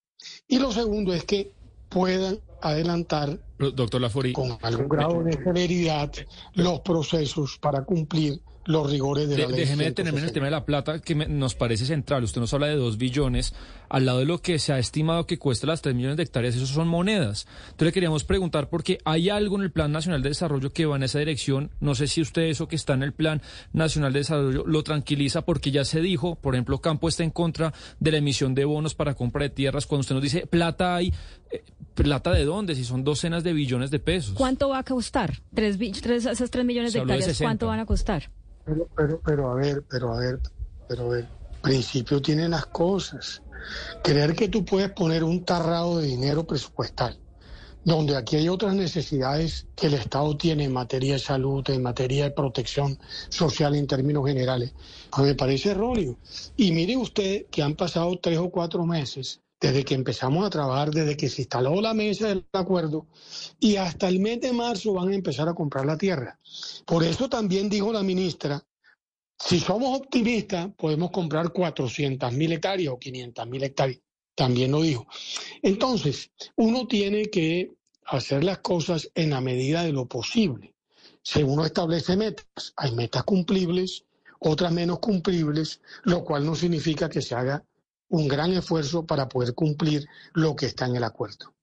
Y 0.47 0.57
lo 0.57 0.71
segundo 0.71 1.13
es 1.13 1.25
que 1.25 1.51
puedan 1.89 2.39
adelantar 2.61 3.39
Doctor 3.57 4.01
Lafori, 4.01 4.33
con 4.33 4.57
algún 4.61 4.87
grado 4.87 5.23
de 5.23 5.33
celeridad 5.33 6.11
los 6.53 6.79
procesos 6.81 7.57
para 7.59 7.83
cumplir 7.83 8.41
los 8.67 8.91
rigores 8.91 9.29
de, 9.29 9.37
la 9.37 9.47
ley. 9.47 9.61
Déjeme 9.61 9.85
detenerme 9.85 10.19
en 10.19 10.25
el 10.25 10.31
tema 10.31 10.45
de 10.45 10.51
la 10.51 10.65
plata, 10.65 10.99
que 10.99 11.15
nos 11.15 11.55
parece 11.55 11.85
central. 11.85 12.23
Usted 12.23 12.41
nos 12.41 12.53
habla 12.53 12.67
de 12.67 12.75
dos 12.75 12.97
billones, 12.97 13.53
al 13.89 14.05
lado 14.05 14.19
de 14.19 14.25
lo 14.25 14.41
que 14.41 14.59
se 14.59 14.73
ha 14.73 14.79
estimado 14.79 15.25
que 15.25 15.39
cuesta 15.39 15.65
las 15.67 15.81
tres 15.81 15.95
millones 15.95 16.17
de 16.17 16.23
hectáreas, 16.23 16.55
eso 16.55 16.65
son 16.65 16.87
monedas. 16.87 17.47
Entonces 17.65 17.87
le 17.87 17.91
queríamos 17.93 18.23
preguntar, 18.23 18.69
porque 18.69 18.99
hay 19.05 19.29
algo 19.29 19.55
en 19.55 19.63
el 19.63 19.71
Plan 19.71 19.91
Nacional 19.91 20.21
de 20.21 20.29
Desarrollo 20.29 20.71
que 20.71 20.85
va 20.85 20.97
en 20.97 21.03
esa 21.03 21.19
dirección. 21.19 21.71
No 21.79 21.95
sé 21.95 22.07
si 22.07 22.21
usted 22.21 22.43
eso 22.43 22.67
que 22.67 22.75
está 22.75 22.93
en 22.93 23.03
el 23.03 23.13
Plan 23.13 23.41
Nacional 23.73 24.13
de 24.13 24.19
Desarrollo 24.19 24.63
lo 24.65 24.83
tranquiliza, 24.83 25.43
porque 25.43 25.71
ya 25.71 25.85
se 25.85 26.01
dijo, 26.01 26.35
por 26.35 26.55
ejemplo, 26.55 26.79
Campo 26.79 27.07
está 27.07 27.23
en 27.23 27.31
contra 27.31 27.73
de 27.99 28.11
la 28.11 28.17
emisión 28.17 28.53
de 28.53 28.65
bonos 28.65 28.95
para 28.95 29.15
compra 29.15 29.43
de 29.43 29.49
tierras. 29.49 29.85
Cuando 29.85 30.01
usted 30.01 30.15
nos 30.15 30.23
dice 30.23 30.45
plata 30.45 30.95
hay, 30.95 31.13
eh, 31.51 31.63
¿plata 31.93 32.31
de 32.31 32.43
dónde? 32.43 32.75
Si 32.75 32.83
son 32.83 33.03
docenas 33.03 33.43
de 33.43 33.53
billones 33.53 33.91
de 33.91 33.99
pesos. 33.99 34.33
¿Cuánto 34.33 34.69
va 34.69 34.79
a 34.79 34.83
costar? 34.83 35.41
Tres, 35.53 35.77
tres, 36.01 36.25
esas 36.25 36.51
tres 36.51 36.65
millones 36.65 36.93
de 36.93 36.99
hectáreas, 36.99 37.37
¿cuánto 37.39 37.67
van 37.67 37.79
a 37.79 37.85
costar? 37.85 38.29
Pero, 38.67 38.89
pero, 38.93 39.21
pero 39.23 39.51
a 39.51 39.55
ver, 39.55 39.85
pero 39.89 40.13
a 40.13 40.19
ver, 40.19 40.41
pero 40.89 41.05
a 41.05 41.07
ver, 41.07 41.29
principio 41.61 42.21
tienen 42.21 42.51
las 42.51 42.65
cosas. 42.65 43.41
Creer 44.03 44.35
que 44.35 44.49
tú 44.49 44.65
puedes 44.65 44.91
poner 44.91 45.23
un 45.23 45.45
tarrado 45.45 45.99
de 45.99 46.07
dinero 46.07 46.45
presupuestal, 46.45 47.17
donde 47.85 48.17
aquí 48.17 48.35
hay 48.35 48.49
otras 48.49 48.75
necesidades 48.75 49.67
que 49.73 49.87
el 49.87 49.93
Estado 49.93 50.35
tiene 50.35 50.65
en 50.65 50.73
materia 50.73 51.13
de 51.13 51.19
salud, 51.19 51.63
en 51.69 51.81
materia 51.81 52.25
de 52.25 52.31
protección 52.31 52.99
social 53.29 53.73
en 53.73 53.87
términos 53.87 54.25
generales, 54.27 54.73
a 55.11 55.21
me 55.21 55.33
parece 55.33 55.71
erróneo. 55.71 56.19
Y 56.57 56.73
mire 56.73 56.97
usted 56.97 57.45
que 57.49 57.63
han 57.63 57.75
pasado 57.75 58.19
tres 58.21 58.37
o 58.37 58.49
cuatro 58.49 58.85
meses 58.85 59.41
desde 59.59 59.83
que 59.83 59.95
empezamos 59.95 60.45
a 60.45 60.49
trabajar, 60.49 60.91
desde 60.91 61.17
que 61.17 61.29
se 61.29 61.41
instaló 61.41 61.81
la 61.81 61.93
mesa 61.93 62.27
del 62.27 62.45
acuerdo, 62.53 63.07
y 63.59 63.77
hasta 63.77 64.07
el 64.07 64.19
mes 64.19 64.41
de 64.41 64.53
marzo 64.53 64.93
van 64.93 65.09
a 65.09 65.15
empezar 65.15 65.49
a 65.49 65.53
comprar 65.53 65.85
la 65.85 65.97
tierra. 65.97 66.39
Por 66.85 67.03
eso 67.03 67.27
también 67.29 67.69
dijo 67.69 67.91
la 67.91 68.03
ministra, 68.03 68.63
si 69.39 69.59
somos 69.59 69.97
optimistas, 69.97 70.69
podemos 70.75 71.11
comprar 71.11 71.51
400 71.51 72.33
mil 72.33 72.51
hectáreas 72.51 72.93
o 72.93 72.99
500 72.99 73.47
mil 73.47 73.63
hectáreas. 73.63 74.01
También 74.35 74.71
lo 74.71 74.81
dijo. 74.81 75.07
Entonces, 75.63 76.31
uno 76.55 76.87
tiene 76.87 77.25
que 77.25 77.71
hacer 78.05 78.43
las 78.43 78.59
cosas 78.59 79.09
en 79.15 79.31
la 79.31 79.41
medida 79.41 79.83
de 79.83 79.91
lo 79.91 80.05
posible. 80.05 80.75
Si 81.23 81.43
uno 81.43 81.65
establece 81.65 82.15
metas, 82.15 82.73
hay 82.77 82.93
metas 82.93 83.23
cumplibles, 83.23 84.05
otras 84.39 84.71
menos 84.71 84.99
cumplibles, 84.99 85.81
lo 86.03 86.23
cual 86.23 86.45
no 86.45 86.55
significa 86.55 87.09
que 87.09 87.21
se 87.21 87.35
haga 87.35 87.63
un 88.09 88.27
gran 88.27 88.53
esfuerzo 88.53 89.05
para 89.05 89.27
poder 89.27 89.53
cumplir 89.53 90.07
lo 90.33 90.55
que 90.55 90.65
está 90.65 90.85
en 90.85 90.95
el 90.95 91.03
acuerdo. 91.03 91.53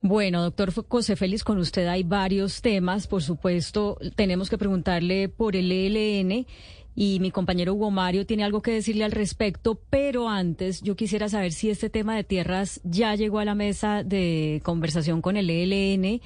Bueno, 0.00 0.42
doctor 0.42 0.72
José 0.88 1.16
Félix, 1.16 1.42
con 1.42 1.58
usted 1.58 1.86
hay 1.88 2.04
varios 2.04 2.62
temas. 2.62 3.08
Por 3.08 3.22
supuesto, 3.22 3.98
tenemos 4.14 4.48
que 4.48 4.56
preguntarle 4.56 5.28
por 5.28 5.56
el 5.56 5.72
ELN 5.72 6.46
y 6.94 7.20
mi 7.20 7.30
compañero 7.30 7.74
Hugo 7.74 7.90
Mario 7.90 8.26
tiene 8.26 8.42
algo 8.42 8.62
que 8.62 8.72
decirle 8.72 9.04
al 9.04 9.12
respecto, 9.12 9.80
pero 9.88 10.28
antes 10.28 10.82
yo 10.82 10.96
quisiera 10.96 11.28
saber 11.28 11.52
si 11.52 11.70
este 11.70 11.90
tema 11.90 12.16
de 12.16 12.24
tierras 12.24 12.80
ya 12.82 13.14
llegó 13.14 13.38
a 13.38 13.44
la 13.44 13.54
mesa 13.54 14.02
de 14.02 14.60
conversación 14.64 15.22
con 15.22 15.36
el 15.36 15.48
ELN 15.48 16.04
eh, 16.04 16.20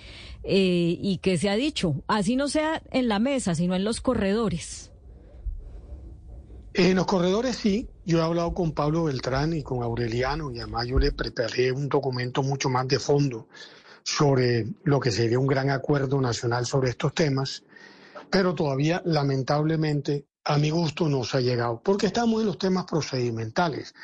y 0.44 1.18
qué 1.22 1.36
se 1.36 1.50
ha 1.50 1.56
dicho. 1.56 1.96
Así 2.06 2.36
no 2.36 2.48
sea 2.48 2.82
en 2.90 3.08
la 3.08 3.18
mesa, 3.18 3.54
sino 3.54 3.74
en 3.74 3.84
los 3.84 4.00
corredores. 4.00 4.92
En 6.74 6.96
los 6.96 7.04
corredores 7.04 7.56
sí, 7.56 7.88
yo 8.04 8.18
he 8.18 8.22
hablado 8.22 8.52
con 8.54 8.72
Pablo 8.72 9.04
Beltrán 9.04 9.52
y 9.52 9.62
con 9.62 9.82
Aureliano 9.82 10.50
y 10.50 10.58
además 10.58 10.86
yo 10.86 10.98
le 10.98 11.12
preparé 11.12 11.72
un 11.72 11.88
documento 11.88 12.42
mucho 12.42 12.68
más 12.68 12.88
de 12.88 12.98
fondo 12.98 13.48
sobre 14.04 14.66
lo 14.84 14.98
que 15.00 15.10
sería 15.10 15.38
un 15.38 15.46
gran 15.46 15.70
acuerdo 15.70 16.20
nacional 16.20 16.66
sobre 16.66 16.90
estos 16.90 17.14
temas, 17.14 17.62
pero 18.30 18.54
todavía 18.54 19.02
lamentablemente 19.04 20.26
a 20.44 20.58
mi 20.58 20.70
gusto 20.70 21.08
no 21.08 21.22
se 21.22 21.36
ha 21.36 21.40
llegado, 21.40 21.80
porque 21.84 22.06
estamos 22.06 22.40
en 22.40 22.46
los 22.48 22.58
temas 22.58 22.84
procedimentales. 22.84 23.94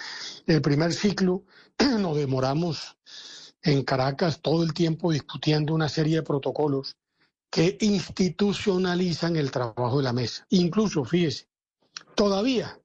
El 0.46 0.62
primer 0.62 0.92
ciclo 0.92 1.42
nos 1.98 2.16
demoramos 2.16 2.96
en 3.62 3.82
Caracas 3.82 4.40
todo 4.40 4.62
el 4.62 4.72
tiempo 4.72 5.10
discutiendo 5.10 5.74
una 5.74 5.88
serie 5.88 6.16
de 6.16 6.22
protocolos 6.22 6.94
que 7.50 7.76
institucionalizan 7.80 9.36
el 9.36 9.50
trabajo 9.50 9.98
de 9.98 10.04
la 10.04 10.12
mesa. 10.12 10.46
Incluso, 10.50 11.04
fíjese, 11.04 11.48
Todavía 12.14 12.80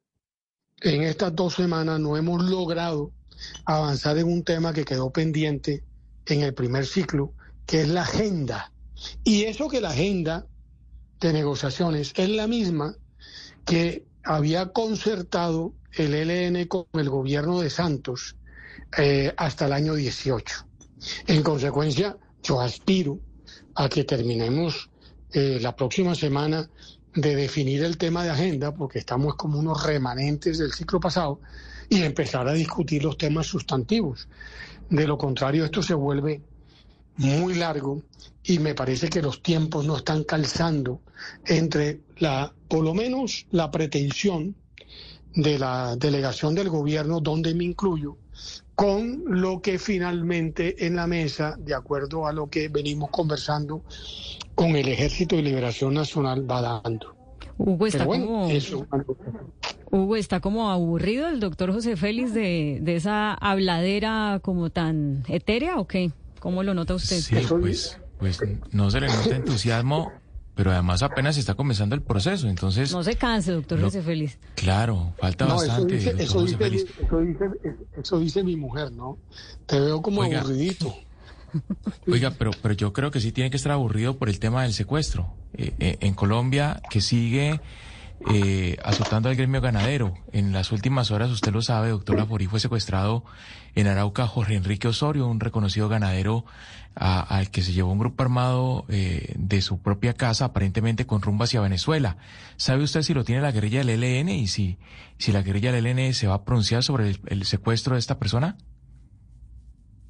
en 0.84 1.04
estas 1.04 1.34
dos 1.36 1.56
semanas 1.56 2.00
no 2.00 2.18
hemos 2.18 2.44
logrado 2.44 3.12
avanzar 3.66 4.18
en 4.18 4.28
un 4.28 4.44
tema 4.44 4.74
que 4.74 4.84
quedó 4.84 5.12
pendiente 5.12 5.84
en 6.26 6.42
el 6.42 6.54
primer 6.54 6.86
ciclo, 6.86 7.34
que 7.66 7.82
es 7.82 7.88
la 7.88 8.02
agenda. 8.02 8.72
Y 9.24 9.44
eso 9.44 9.70
que 9.70 9.82
la 9.82 9.90
agenda 9.90 10.46
de 11.20 11.34
negociaciones 11.34 12.14
es 12.16 12.30
la 12.30 12.48
misma 12.48 12.96
que 13.66 14.06
había 14.24 14.68
concertado 14.74 15.74
el 15.94 16.14
ELN 16.14 16.68
con 16.68 16.86
el 16.94 17.10
gobierno 17.10 17.62
de 17.62 17.70
Santos 17.70 18.36
eh, 18.98 19.34
hasta 19.38 19.66
el 19.66 19.74
año 19.74 19.96
18. 19.96 20.68
En 21.28 21.44
consecuencia, 21.44 22.18
yo 22.42 22.60
aspiro 22.60 23.20
a 23.76 23.88
que 23.88 24.04
terminemos 24.04 24.90
eh, 25.32 25.60
la 25.62 25.76
próxima 25.76 26.14
semana 26.14 26.70
de 27.16 27.36
definir 27.36 27.84
el 27.84 27.98
tema 27.98 28.24
de 28.24 28.32
agenda, 28.32 28.74
porque 28.74 29.00
estamos 29.00 29.36
como 29.36 29.60
unos 29.60 29.84
remanentes 29.86 30.58
del 30.58 30.74
ciclo 30.74 31.00
pasado, 31.00 31.40
y 31.90 32.02
empezar 32.02 32.48
a 32.48 32.54
discutir 32.54 33.04
los 33.04 33.18
temas 33.18 33.48
sustantivos. 33.48 34.28
De 34.90 35.06
lo 35.06 35.18
contrario, 35.18 35.66
esto 35.66 35.84
se 35.84 35.94
vuelve 35.94 36.42
muy 37.18 37.56
largo 37.56 38.02
y 38.44 38.60
me 38.60 38.74
parece 38.74 39.10
que 39.10 39.22
los 39.22 39.42
tiempos 39.42 39.86
no 39.86 39.98
están 39.98 40.24
calzando 40.24 41.02
entre 41.46 42.00
la, 42.18 42.54
por 42.68 42.84
lo 42.84 42.94
menos 42.94 43.46
la 43.52 43.70
pretensión 43.70 44.56
de 45.36 45.60
la 45.60 45.96
delegación 45.96 46.56
del 46.56 46.70
gobierno, 46.70 47.20
donde 47.20 47.54
me 47.54 47.64
incluyo, 47.64 48.18
con 48.76 49.24
lo 49.28 49.62
que 49.62 49.78
finalmente 49.78 50.86
en 50.86 50.96
la 50.96 51.08
mesa, 51.08 51.56
de 51.60 51.74
acuerdo 51.74 52.28
a 52.28 52.34
lo 52.34 52.50
que 52.50 52.70
venimos 52.70 53.10
conversando 53.12 53.84
con 54.56 54.76
el 54.76 54.88
Ejército 54.88 55.36
de 55.36 55.44
Liberación 55.44 55.94
Nacional, 55.94 56.50
va 56.50 56.82
dando. 56.84 57.16
Hugo 57.58 57.88
está 57.88 58.06
como... 58.06 58.50
Hugo, 59.92 60.16
está 60.16 60.40
como 60.40 60.72
aburrido 60.72 61.28
el 61.28 61.40
doctor 61.40 61.72
José 61.72 61.96
Félix 61.96 62.34
de, 62.34 62.80
de 62.82 62.96
esa 62.96 63.36
habladera 63.36 64.40
como 64.42 64.72
tan 64.72 65.24
etérea 65.28 65.78
o 65.78 65.86
qué? 65.86 66.12
¿Cómo 66.40 66.64
lo 66.64 66.74
nota 66.74 66.96
usted? 66.96 67.18
Sí, 67.18 67.36
pues, 67.48 68.00
pues 68.18 68.40
no 68.72 68.90
se 68.90 69.02
le 69.02 69.08
nota 69.08 69.36
entusiasmo 69.36 70.12
pero 70.56 70.72
además 70.72 71.02
apenas 71.02 71.38
está 71.38 71.56
comenzando 71.56 71.96
el 71.96 72.02
proceso, 72.02 72.48
entonces... 72.48 72.92
No 72.92 73.04
se 73.04 73.16
canse, 73.16 73.52
doctor 73.52 73.82
José 73.82 74.02
Félix. 74.02 74.38
Claro, 74.56 75.14
falta 75.18 75.46
bastante, 75.46 75.96
eso 75.98 76.10
dice, 76.12 76.24
eso, 76.24 77.20
dice, 77.20 77.50
eso, 77.98 78.20
dice, 78.20 78.44
mi 78.44 78.56
mujer, 78.56 78.92
¿no? 78.92 79.18
Te 79.66 79.80
veo 79.80 80.02
como 80.02 80.24
aburridito. 80.24 80.96
Oiga, 82.08 82.32
pero, 82.38 82.52
pero 82.62 82.74
yo 82.74 82.94
creo 82.94 83.12
que 83.12 83.20
sí 83.20 83.32
tiene 83.32 83.50
que 83.50 83.58
estar 83.58 83.72
aburrido 83.72 84.18
por 84.18 84.30
el 84.30 84.40
tema 84.40 84.64
del 84.64 84.74
secuestro. 84.74 85.34
Eh, 85.54 85.74
eh, 85.80 85.98
en 86.02 86.14
Colombia, 86.14 86.82
que 86.90 87.02
sigue 87.02 87.62
eh, 88.32 88.78
azotando 88.84 89.30
al 89.30 89.36
gremio 89.36 89.62
ganadero. 89.62 90.14
En 90.32 90.54
las 90.54 90.72
últimas 90.72 91.12
horas, 91.12 91.30
usted 91.32 91.52
lo 91.52 91.62
sabe, 91.62 91.90
doctor 91.90 92.18
Laforí, 92.18 92.48
fue 92.48 92.60
secuestrado 92.60 93.24
en 93.76 93.88
Arauca 93.88 94.28
Jorge 94.28 94.56
Enrique 94.56 94.88
Osorio, 94.88 95.28
un 95.28 95.40
reconocido 95.40 95.90
ganadero 95.90 96.46
al 96.96 97.50
que 97.50 97.64
se 97.64 97.74
llevó 97.74 97.92
un 97.92 97.98
grupo 97.98 98.22
armado 98.22 98.86
eh, 98.88 99.34
de 99.36 99.62
su 99.62 99.82
propia 99.82 100.14
casa, 100.14 100.46
aparentemente 100.46 101.06
con 101.06 101.22
rumbo 101.22 101.44
hacia 101.44 101.60
Venezuela. 101.60 102.18
¿Sabe 102.56 102.84
usted 102.84 103.02
si 103.02 103.14
lo 103.14 103.24
tiene 103.24 103.42
la 103.42 103.52
guerrilla 103.52 103.84
del 103.84 104.04
ELN 104.04 104.30
y 104.30 104.48
si, 104.48 104.78
si 105.18 105.32
la 105.32 105.42
guerrilla 105.42 105.72
del 105.72 105.88
ELN 105.88 106.14
se 106.14 106.28
va 106.28 106.36
a 106.36 106.44
pronunciar 106.44 106.84
sobre 106.84 107.16
el, 107.26 107.46
secuestro 107.46 107.96
de 107.96 108.00
esta 108.00 108.20
persona? 108.20 108.58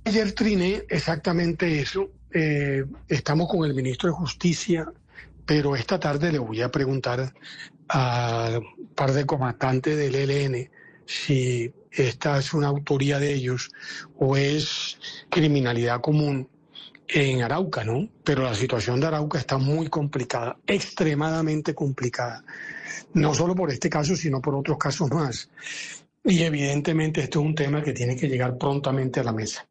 Ayer 0.04 0.34
triné 0.34 0.84
exactamente 0.90 1.80
eso. 1.80 2.10
Eh, 2.34 2.84
estamos 3.08 3.48
con 3.48 3.64
el 3.64 3.74
ministro 3.74 4.10
de 4.10 4.16
Justicia, 4.16 4.86
pero 5.46 5.78
esta 5.78 6.00
tarde 6.00 6.34
le 6.34 6.40
voy 6.40 6.62
a 6.62 6.70
preguntar 6.70 7.34
a 7.94 8.50
un 8.58 8.88
par 8.96 9.14
de 9.14 9.26
comandantes 9.26 9.96
del 9.96 10.16
ELN 10.16 10.70
si 11.06 11.72
esta 11.92 12.40
es 12.40 12.54
una 12.54 12.68
autoría 12.68 13.20
de 13.20 13.34
ellos 13.34 13.72
o 14.18 14.36
es 14.36 14.98
criminalidad 15.30 16.02
común 16.02 16.50
en 17.08 17.44
Arauca, 17.44 17.84
¿no? 17.84 18.10
Pero 18.24 18.44
la 18.44 18.56
situación 18.56 19.00
de 19.00 19.08
Arauca 19.08 19.38
está 19.38 19.58
muy 19.58 19.90
complicada, 19.90 20.58
extremadamente 20.66 21.76
complicada, 21.76 22.44
no 23.14 23.36
solo 23.36 23.54
por 23.54 23.70
este 23.70 23.90
caso, 23.90 24.16
sino 24.16 24.42
por 24.42 24.56
otros 24.56 24.78
casos 24.78 25.12
más. 25.12 25.50
Y 26.24 26.42
evidentemente 26.42 27.22
esto 27.22 27.42
es 27.42 27.46
un 27.46 27.54
tema 27.54 27.84
que 27.84 27.94
tiene 27.94 28.16
que 28.16 28.28
llegar 28.28 28.58
prontamente 28.58 29.20
a 29.20 29.24
la 29.24 29.34
mesa. 29.34 29.68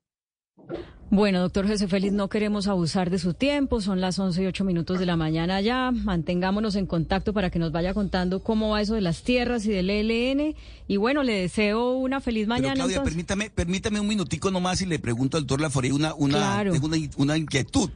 Bueno, 1.13 1.41
doctor 1.41 1.69
José 1.69 1.89
Félix, 1.89 2.15
no 2.15 2.31
queremos 2.31 2.69
abusar 2.69 3.11
de 3.11 3.19
su 3.19 3.35
tiempo, 3.35 3.83
son 3.83 4.01
las 4.01 4.19
11 4.19 4.45
y 4.45 4.47
8 4.47 4.65
minutos 4.65 4.99
de 4.99 5.05
la 5.05 5.15
mañana 5.15 5.61
ya, 5.61 5.91
mantengámonos 5.91 6.75
en 6.75 6.87
contacto 6.87 7.35
para 7.35 7.51
que 7.51 7.59
nos 7.59 7.71
vaya 7.71 7.93
contando 7.93 8.43
cómo 8.43 8.71
va 8.71 8.81
eso 8.81 8.95
de 8.95 9.03
las 9.03 9.23
tierras 9.23 9.67
y 9.67 9.73
del 9.73 9.91
ELN, 9.91 10.57
y 10.89 10.97
bueno, 10.97 11.23
le 11.23 11.35
deseo 11.35 11.91
una 11.99 12.23
feliz 12.23 12.49
mañana. 12.49 12.73
Pero 12.73 12.87
Claudia, 12.87 13.03
permítame, 13.03 13.51
permítame 13.51 14.01
un 14.01 14.09
minutico 14.09 14.51
nomás 14.51 14.81
y 14.81 14.87
le 14.87 14.99
pregunto 14.99 15.37
al 15.37 15.43
doctor 15.43 15.61
Laforí 15.61 15.91
una, 15.91 16.15
una, 16.15 16.65
una, 16.81 16.97
una 17.19 17.37
inquietud. 17.37 17.91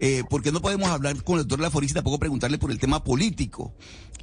Eh, 0.00 0.24
porque 0.28 0.50
no 0.50 0.60
podemos 0.60 0.88
hablar 0.88 1.22
con 1.22 1.36
el 1.36 1.42
doctor 1.42 1.60
Laforí 1.60 1.86
y 1.86 1.92
tampoco 1.92 2.18
preguntarle 2.18 2.58
por 2.58 2.72
el 2.72 2.80
tema 2.80 3.04
político. 3.04 3.72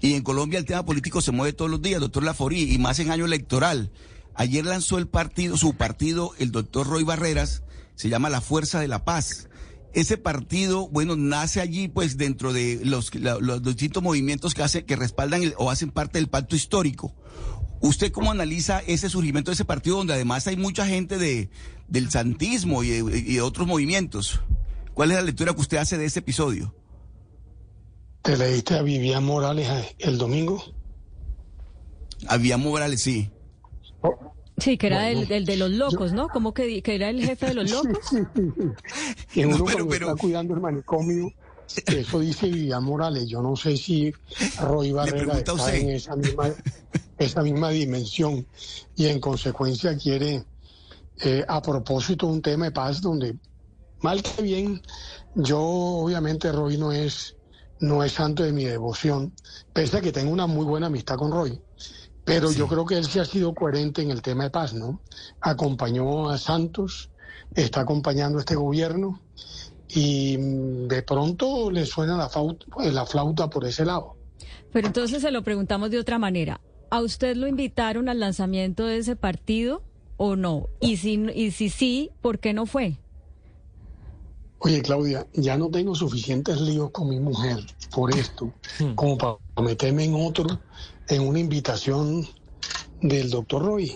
Y 0.02 0.14
en 0.14 0.24
Colombia 0.24 0.60
el 0.60 0.66
tema 0.66 0.84
político 0.84 1.22
se 1.22 1.32
mueve 1.32 1.54
todos 1.54 1.72
los 1.72 1.82
días, 1.82 2.02
doctor 2.02 2.24
Laforí, 2.24 2.74
y 2.74 2.78
más 2.80 3.00
en 3.00 3.12
año 3.12 3.24
electoral. 3.24 3.92
Ayer 4.34 4.66
lanzó 4.66 4.98
el 4.98 5.08
partido, 5.08 5.56
su 5.56 5.76
partido, 5.76 6.32
el 6.38 6.52
doctor 6.52 6.86
Roy 6.86 7.06
Barreras, 7.06 7.64
se 7.96 8.10
llama 8.10 8.30
La 8.30 8.42
Fuerza 8.42 8.80
de 8.80 8.88
la 8.88 9.04
Paz. 9.04 9.50
Ese 9.94 10.18
partido, 10.18 10.90
bueno, 10.90 11.16
nace 11.16 11.62
allí 11.62 11.88
pues 11.88 12.18
dentro 12.18 12.52
de 12.52 12.82
los, 12.84 13.14
los, 13.16 13.64
distintos 13.64 14.04
movimientos 14.04 14.54
que, 14.54 14.62
hace, 14.62 14.84
que 14.84 14.98
respaldan 14.98 15.54
o 15.58 15.72
hacen 15.72 15.90
parte 15.90 16.18
del 16.18 16.28
pacto 16.28 16.56
histórico. 16.56 17.14
¿Usted 17.80 18.12
cómo 18.12 18.32
analiza 18.32 18.82
ese 18.88 19.10
surgimiento 19.10 19.52
de 19.52 19.54
ese 19.54 19.66
partido 19.66 19.98
donde 19.98 20.14
además 20.14 20.48
hay 20.48 20.58
mucha 20.58 20.86
gente 20.86 21.18
de, 21.18 21.50
del 21.88 22.10
santismo 22.10 22.84
y 22.84 22.90
de, 22.90 23.42
otros 23.42 23.68
movimientos? 23.68 24.42
¿Cuál 24.94 25.12
es 25.12 25.18
la 25.18 25.24
lectura 25.24 25.54
que 25.54 25.62
usted 25.62 25.78
hace 25.78 25.98
de 25.98 26.06
ese 26.06 26.20
episodio? 26.20 26.74
¿Te 28.22 28.38
leíste 28.38 28.76
a 28.76 28.82
Vivian 28.82 29.24
Morales 29.24 29.70
el 30.00 30.18
domingo? 30.18 30.64
A 32.28 32.38
Vivian 32.38 32.60
Morales, 32.60 33.02
sí. 33.02 33.30
Sí, 34.58 34.78
que 34.78 34.88
era 34.88 35.10
el, 35.10 35.28
de 35.28 35.58
los 35.58 35.72
locos, 35.72 36.14
¿no? 36.14 36.30
¿Cómo 36.30 36.54
que, 36.54 36.82
que, 36.82 36.96
era 36.96 37.10
el 37.10 37.24
jefe 37.24 37.48
de 37.48 37.54
los 37.56 37.72
locos? 37.72 37.98
Sí, 38.10 38.18
sí, 38.36 38.42
sí. 39.30 39.46
uno 39.46 39.66
pero, 39.66 39.88
pero... 39.88 40.10
está 40.10 40.22
cuidando 40.22 40.54
el 40.54 40.62
manicomio, 40.62 41.32
eso 41.88 42.20
dice 42.20 42.48
Vivian 42.48 42.84
Morales. 42.84 43.28
Yo 43.28 43.42
no 43.42 43.56
sé 43.56 43.76
si 43.76 44.14
Roy 44.60 44.92
Barrera 44.92 45.38
está 45.40 45.76
en 45.76 45.90
esa 45.90 46.16
misma, 46.16 46.54
esa 47.18 47.42
misma 47.42 47.70
dimensión 47.70 48.46
y 48.96 49.08
en 49.08 49.20
consecuencia 49.20 49.98
quiere, 49.98 50.46
eh, 51.22 51.44
a 51.48 51.62
propósito, 51.62 52.28
un 52.28 52.42
tema 52.42 52.66
de 52.66 52.72
paz 52.72 53.02
donde, 53.02 53.36
mal 54.02 54.22
que 54.24 54.42
bien, 54.42 54.82
yo 55.36 55.60
obviamente 55.62 56.52
Roy 56.52 56.78
no 56.78 56.92
es, 56.92 57.36
no 57.80 58.04
es 58.04 58.14
santo 58.14 58.44
de 58.44 58.54
mi 58.54 58.64
devoción, 58.64 59.34
pese 59.74 59.98
a 59.98 60.02
que 60.02 60.12
tengo 60.12 60.32
una 60.32 60.48
muy 60.48 60.66
buena 60.66 60.88
amistad 60.88 61.18
con 61.18 61.32
Roy. 61.32 61.60
Pero 62.26 62.52
yo 62.52 62.68
creo 62.68 62.86
que 62.86 62.98
él 62.98 63.06
sí 63.06 63.20
ha 63.20 63.26
sido 63.26 63.54
coherente 63.54 64.02
en 64.02 64.10
el 64.10 64.22
tema 64.22 64.46
de 64.46 64.50
paz, 64.50 64.74
¿no? 64.74 65.00
Acompañó 65.42 66.30
a 66.30 66.40
Santos, 66.40 67.12
está 67.54 67.82
acompañando 67.82 68.40
a 68.40 68.42
este 68.42 68.56
gobierno 68.56 69.22
y 69.88 70.38
mm, 70.38 70.88
de 70.88 71.04
pronto 71.04 71.70
le 71.70 71.86
suena 71.86 72.18
la 72.18 72.28
flauta, 72.28 72.66
pues, 72.72 72.94
la 72.94 73.06
flauta 73.06 73.50
por 73.50 73.66
ese 73.66 73.86
lado. 73.86 74.18
Pero 74.74 74.88
entonces 74.88 75.22
se 75.22 75.32
lo 75.32 75.44
preguntamos 75.44 75.92
de 75.92 76.00
otra 76.00 76.18
manera. 76.18 76.60
¿A 76.90 77.02
usted 77.02 77.36
lo 77.36 77.48
invitaron 77.48 78.10
al 78.10 78.20
lanzamiento 78.20 78.86
de 78.86 78.98
ese 78.98 79.16
partido 79.16 79.84
o 80.18 80.36
no? 80.36 80.68
Y 80.82 80.98
si, 80.98 81.14
y 81.34 81.52
si 81.52 81.70
sí, 81.70 82.12
¿por 82.22 82.40
qué 82.40 82.54
no 82.54 82.66
fue? 82.66 82.98
Oye, 84.66 84.82
Claudia, 84.82 85.28
ya 85.34 85.60
no 85.60 85.70
tengo 85.70 85.94
suficientes 85.94 86.60
líos 86.60 86.90
con 86.90 87.08
mi 87.08 87.20
mujer 87.20 87.60
por 87.94 88.12
esto, 88.18 88.52
hmm. 88.80 88.96
como 88.96 89.16
para 89.16 89.38
meterme 89.62 90.06
en 90.06 90.16
otro 90.16 90.60
en 91.08 91.22
una 91.22 91.38
invitación 91.38 92.28
del 93.00 93.30
doctor 93.30 93.64
Roy. 93.64 93.96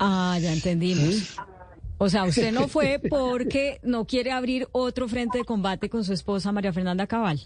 Ah, 0.00 0.36
ya 0.42 0.52
entendimos. 0.52 1.36
O 1.98 2.08
sea, 2.08 2.24
usted 2.24 2.50
no 2.50 2.66
fue 2.66 2.98
porque 3.08 3.78
no 3.84 4.08
quiere 4.08 4.32
abrir 4.32 4.66
otro 4.72 5.06
frente 5.06 5.38
de 5.38 5.44
combate 5.44 5.88
con 5.88 6.02
su 6.02 6.12
esposa 6.12 6.50
María 6.50 6.72
Fernanda 6.72 7.06
Cabal. 7.06 7.40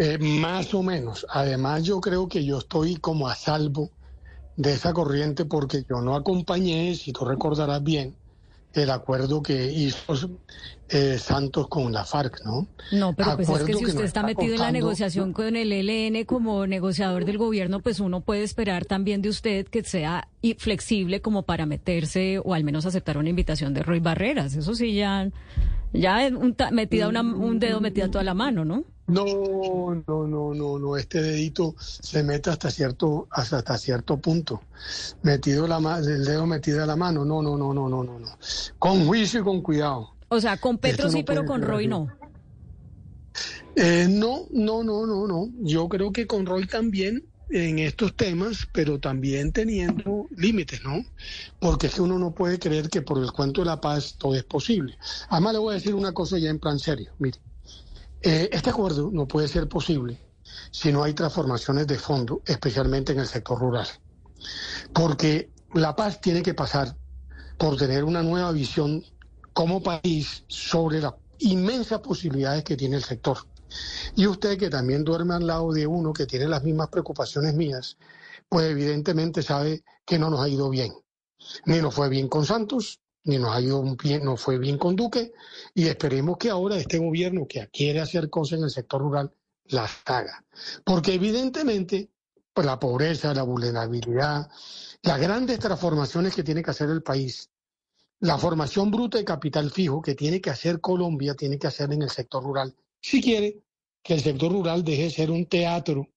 Eh, 0.00 0.16
más 0.20 0.72
o 0.74 0.84
menos. 0.84 1.26
Además, 1.28 1.82
yo 1.82 2.00
creo 2.00 2.28
que 2.28 2.44
yo 2.44 2.58
estoy 2.58 2.94
como 2.94 3.26
a 3.26 3.34
salvo 3.34 3.90
de 4.56 4.74
esa 4.74 4.92
corriente 4.92 5.44
porque 5.44 5.84
yo 5.90 6.00
no 6.00 6.14
acompañé, 6.14 6.94
si 6.94 7.12
tú 7.12 7.24
recordarás 7.24 7.82
bien, 7.82 8.14
el 8.74 8.90
acuerdo 8.90 9.42
que 9.42 9.72
hizo 9.72 10.14
eh, 10.88 11.18
Santos 11.18 11.68
con 11.68 11.92
la 11.92 12.04
FARC, 12.04 12.44
¿no? 12.44 12.66
No, 12.92 13.14
pero 13.14 13.36
pues 13.36 13.48
es 13.48 13.64
que 13.64 13.74
si 13.74 13.84
usted 13.84 14.04
está 14.04 14.22
metido 14.22 14.54
en 14.54 14.60
la 14.60 14.72
negociación 14.72 15.32
con 15.32 15.56
el 15.56 15.72
ELN 15.72 16.24
como 16.24 16.66
negociador 16.66 17.24
del 17.24 17.38
gobierno, 17.38 17.80
pues 17.80 18.00
uno 18.00 18.20
puede 18.20 18.42
esperar 18.42 18.84
también 18.84 19.22
de 19.22 19.28
usted 19.28 19.66
que 19.66 19.82
sea 19.82 20.28
flexible 20.58 21.20
como 21.20 21.42
para 21.42 21.66
meterse 21.66 22.40
o 22.44 22.54
al 22.54 22.64
menos 22.64 22.86
aceptar 22.86 23.18
una 23.18 23.28
invitación 23.28 23.74
de 23.74 23.82
Roy 23.82 24.00
Barreras. 24.00 24.54
Eso 24.54 24.74
sí, 24.74 24.94
ya, 24.94 25.30
ya 25.92 26.28
un, 26.28 26.56
metida 26.72 27.08
un 27.08 27.58
dedo 27.58 27.80
metida 27.80 28.10
toda 28.10 28.24
la 28.24 28.34
mano, 28.34 28.64
¿no? 28.64 28.84
No, 29.10 30.02
no, 30.06 30.26
no, 30.26 30.54
no, 30.54 30.78
no. 30.78 30.96
Este 30.96 31.20
dedito 31.20 31.74
se 31.78 32.22
mete 32.22 32.50
hasta 32.50 32.70
cierto, 32.70 33.28
hasta, 33.30 33.58
hasta 33.58 33.78
cierto 33.78 34.18
punto. 34.18 34.62
Metido 35.22 35.66
la 35.66 35.78
el 35.98 36.24
dedo 36.24 36.46
metido 36.46 36.82
a 36.82 36.86
la 36.86 36.96
mano. 36.96 37.24
No, 37.24 37.42
no, 37.42 37.56
no, 37.56 37.74
no, 37.74 37.88
no, 37.88 38.04
no, 38.04 38.18
no. 38.18 38.38
Con 38.78 39.06
juicio 39.06 39.40
y 39.40 39.44
con 39.44 39.62
cuidado. 39.62 40.14
O 40.28 40.40
sea, 40.40 40.56
con 40.56 40.78
Petro 40.78 41.10
sí, 41.10 41.22
pero 41.24 41.44
con 41.44 41.62
Roy 41.62 41.86
no. 41.86 42.08
Eh, 43.76 44.06
no, 44.08 44.46
no, 44.50 44.82
no, 44.84 45.06
no, 45.06 45.26
no. 45.26 45.48
Yo 45.60 45.88
creo 45.88 46.12
que 46.12 46.26
con 46.26 46.46
Roy 46.46 46.66
también 46.66 47.24
en 47.50 47.80
estos 47.80 48.14
temas, 48.14 48.68
pero 48.72 49.00
también 49.00 49.52
teniendo 49.52 50.28
límites, 50.36 50.82
¿no? 50.84 51.04
Porque 51.58 51.88
es 51.88 51.94
que 51.94 52.02
uno 52.02 52.18
no 52.18 52.32
puede 52.32 52.58
creer 52.58 52.88
que 52.88 53.02
por 53.02 53.18
el 53.18 53.32
cuento 53.32 53.62
de 53.62 53.66
la 53.66 53.80
paz 53.80 54.16
todo 54.18 54.34
es 54.34 54.44
posible. 54.44 54.96
Además 55.28 55.54
le 55.54 55.58
voy 55.58 55.72
a 55.72 55.78
decir 55.78 55.94
una 55.94 56.12
cosa 56.12 56.38
ya 56.38 56.50
en 56.50 56.58
plan 56.58 56.78
serio. 56.78 57.12
Mire, 57.18 57.38
eh, 58.22 58.48
este 58.52 58.70
acuerdo 58.70 59.10
no 59.12 59.26
puede 59.26 59.48
ser 59.48 59.68
posible 59.68 60.20
si 60.70 60.92
no 60.92 61.02
hay 61.02 61.14
transformaciones 61.14 61.86
de 61.86 61.98
fondo, 61.98 62.42
especialmente 62.44 63.12
en 63.12 63.20
el 63.20 63.26
sector 63.26 63.58
rural. 63.58 63.88
Porque 64.92 65.50
la 65.74 65.94
paz 65.94 66.20
tiene 66.20 66.42
que 66.42 66.54
pasar 66.54 66.96
por 67.58 67.76
tener 67.76 68.04
una 68.04 68.22
nueva 68.22 68.52
visión 68.52 69.04
como 69.52 69.82
país 69.82 70.44
sobre 70.48 71.00
las 71.00 71.14
inmensas 71.38 72.00
posibilidades 72.00 72.64
que 72.64 72.76
tiene 72.76 72.96
el 72.96 73.04
sector. 73.04 73.38
Y 74.16 74.26
usted 74.26 74.58
que 74.58 74.70
también 74.70 75.04
duerme 75.04 75.34
al 75.34 75.46
lado 75.46 75.72
de 75.72 75.86
uno 75.86 76.12
que 76.12 76.26
tiene 76.26 76.48
las 76.48 76.64
mismas 76.64 76.88
preocupaciones 76.88 77.54
mías, 77.54 77.96
pues 78.48 78.70
evidentemente 78.70 79.42
sabe 79.42 79.84
que 80.04 80.18
no 80.18 80.30
nos 80.30 80.40
ha 80.40 80.48
ido 80.48 80.68
bien. 80.70 80.92
Ni 81.66 81.80
nos 81.80 81.94
fue 81.94 82.08
bien 82.08 82.28
con 82.28 82.44
Santos, 82.44 82.99
ni 83.24 83.38
nos 83.38 83.54
ha 83.54 83.60
ido 83.60 83.82
bien, 83.96 84.24
no 84.24 84.36
fue 84.36 84.58
bien 84.58 84.78
con 84.78 84.96
Duque, 84.96 85.32
y 85.74 85.86
esperemos 85.86 86.38
que 86.38 86.50
ahora 86.50 86.76
este 86.76 86.98
gobierno 86.98 87.46
que 87.46 87.68
quiere 87.68 88.00
hacer 88.00 88.30
cosas 88.30 88.58
en 88.58 88.64
el 88.64 88.70
sector 88.70 89.00
rural 89.00 89.32
las 89.66 89.90
haga. 90.06 90.44
Porque 90.84 91.14
evidentemente 91.14 92.10
pues, 92.52 92.66
la 92.66 92.78
pobreza, 92.78 93.34
la 93.34 93.42
vulnerabilidad, 93.42 94.48
las 95.02 95.20
grandes 95.20 95.58
transformaciones 95.58 96.34
que 96.34 96.42
tiene 96.42 96.62
que 96.62 96.70
hacer 96.70 96.90
el 96.90 97.02
país, 97.02 97.50
la 98.20 98.38
formación 98.38 98.90
bruta 98.90 99.18
de 99.18 99.24
capital 99.24 99.70
fijo 99.70 100.02
que 100.02 100.14
tiene 100.14 100.40
que 100.40 100.50
hacer 100.50 100.80
Colombia, 100.80 101.34
tiene 101.34 101.58
que 101.58 101.66
hacer 101.66 101.92
en 101.92 102.02
el 102.02 102.10
sector 102.10 102.42
rural, 102.42 102.74
si 103.00 103.22
quiere 103.22 103.62
que 104.02 104.14
el 104.14 104.20
sector 104.20 104.52
rural 104.52 104.84
deje 104.84 105.04
de 105.04 105.10
ser 105.10 105.30
un 105.30 105.46
teatro 105.46 106.08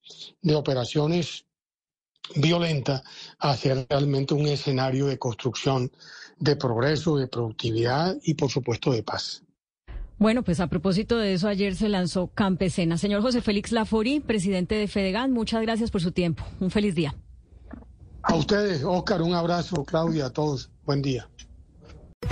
de 0.41 0.55
operaciones 0.55 1.45
violentas 2.36 3.03
a 3.39 3.55
ser 3.55 3.86
realmente 3.89 4.33
un 4.33 4.47
escenario 4.47 5.07
de 5.07 5.17
construcción 5.17 5.91
de 6.39 6.55
progreso, 6.55 7.17
de 7.17 7.27
productividad 7.27 8.17
y 8.23 8.33
por 8.33 8.49
supuesto 8.49 8.91
de 8.91 9.03
paz. 9.03 9.43
Bueno, 10.17 10.43
pues 10.43 10.59
a 10.59 10.67
propósito 10.67 11.17
de 11.17 11.33
eso, 11.33 11.47
ayer 11.47 11.75
se 11.75 11.89
lanzó 11.89 12.27
Campesena. 12.27 12.97
Señor 12.97 13.21
José 13.21 13.41
Félix 13.41 13.71
Lafori, 13.71 14.19
presidente 14.19 14.75
de 14.75 14.88
Fedegan, 14.88 15.31
muchas 15.31 15.62
gracias 15.62 15.91
por 15.91 16.01
su 16.01 16.12
tiempo. 16.12 16.45
Un 16.59 16.71
feliz 16.71 16.95
día. 16.95 17.15
A 18.21 18.36
ustedes, 18.36 18.83
Oscar, 18.83 19.21
un 19.21 19.33
abrazo, 19.33 19.83
Claudia, 19.83 20.27
a 20.27 20.29
todos. 20.29 20.71
Buen 20.86 21.01
día. 21.01 21.27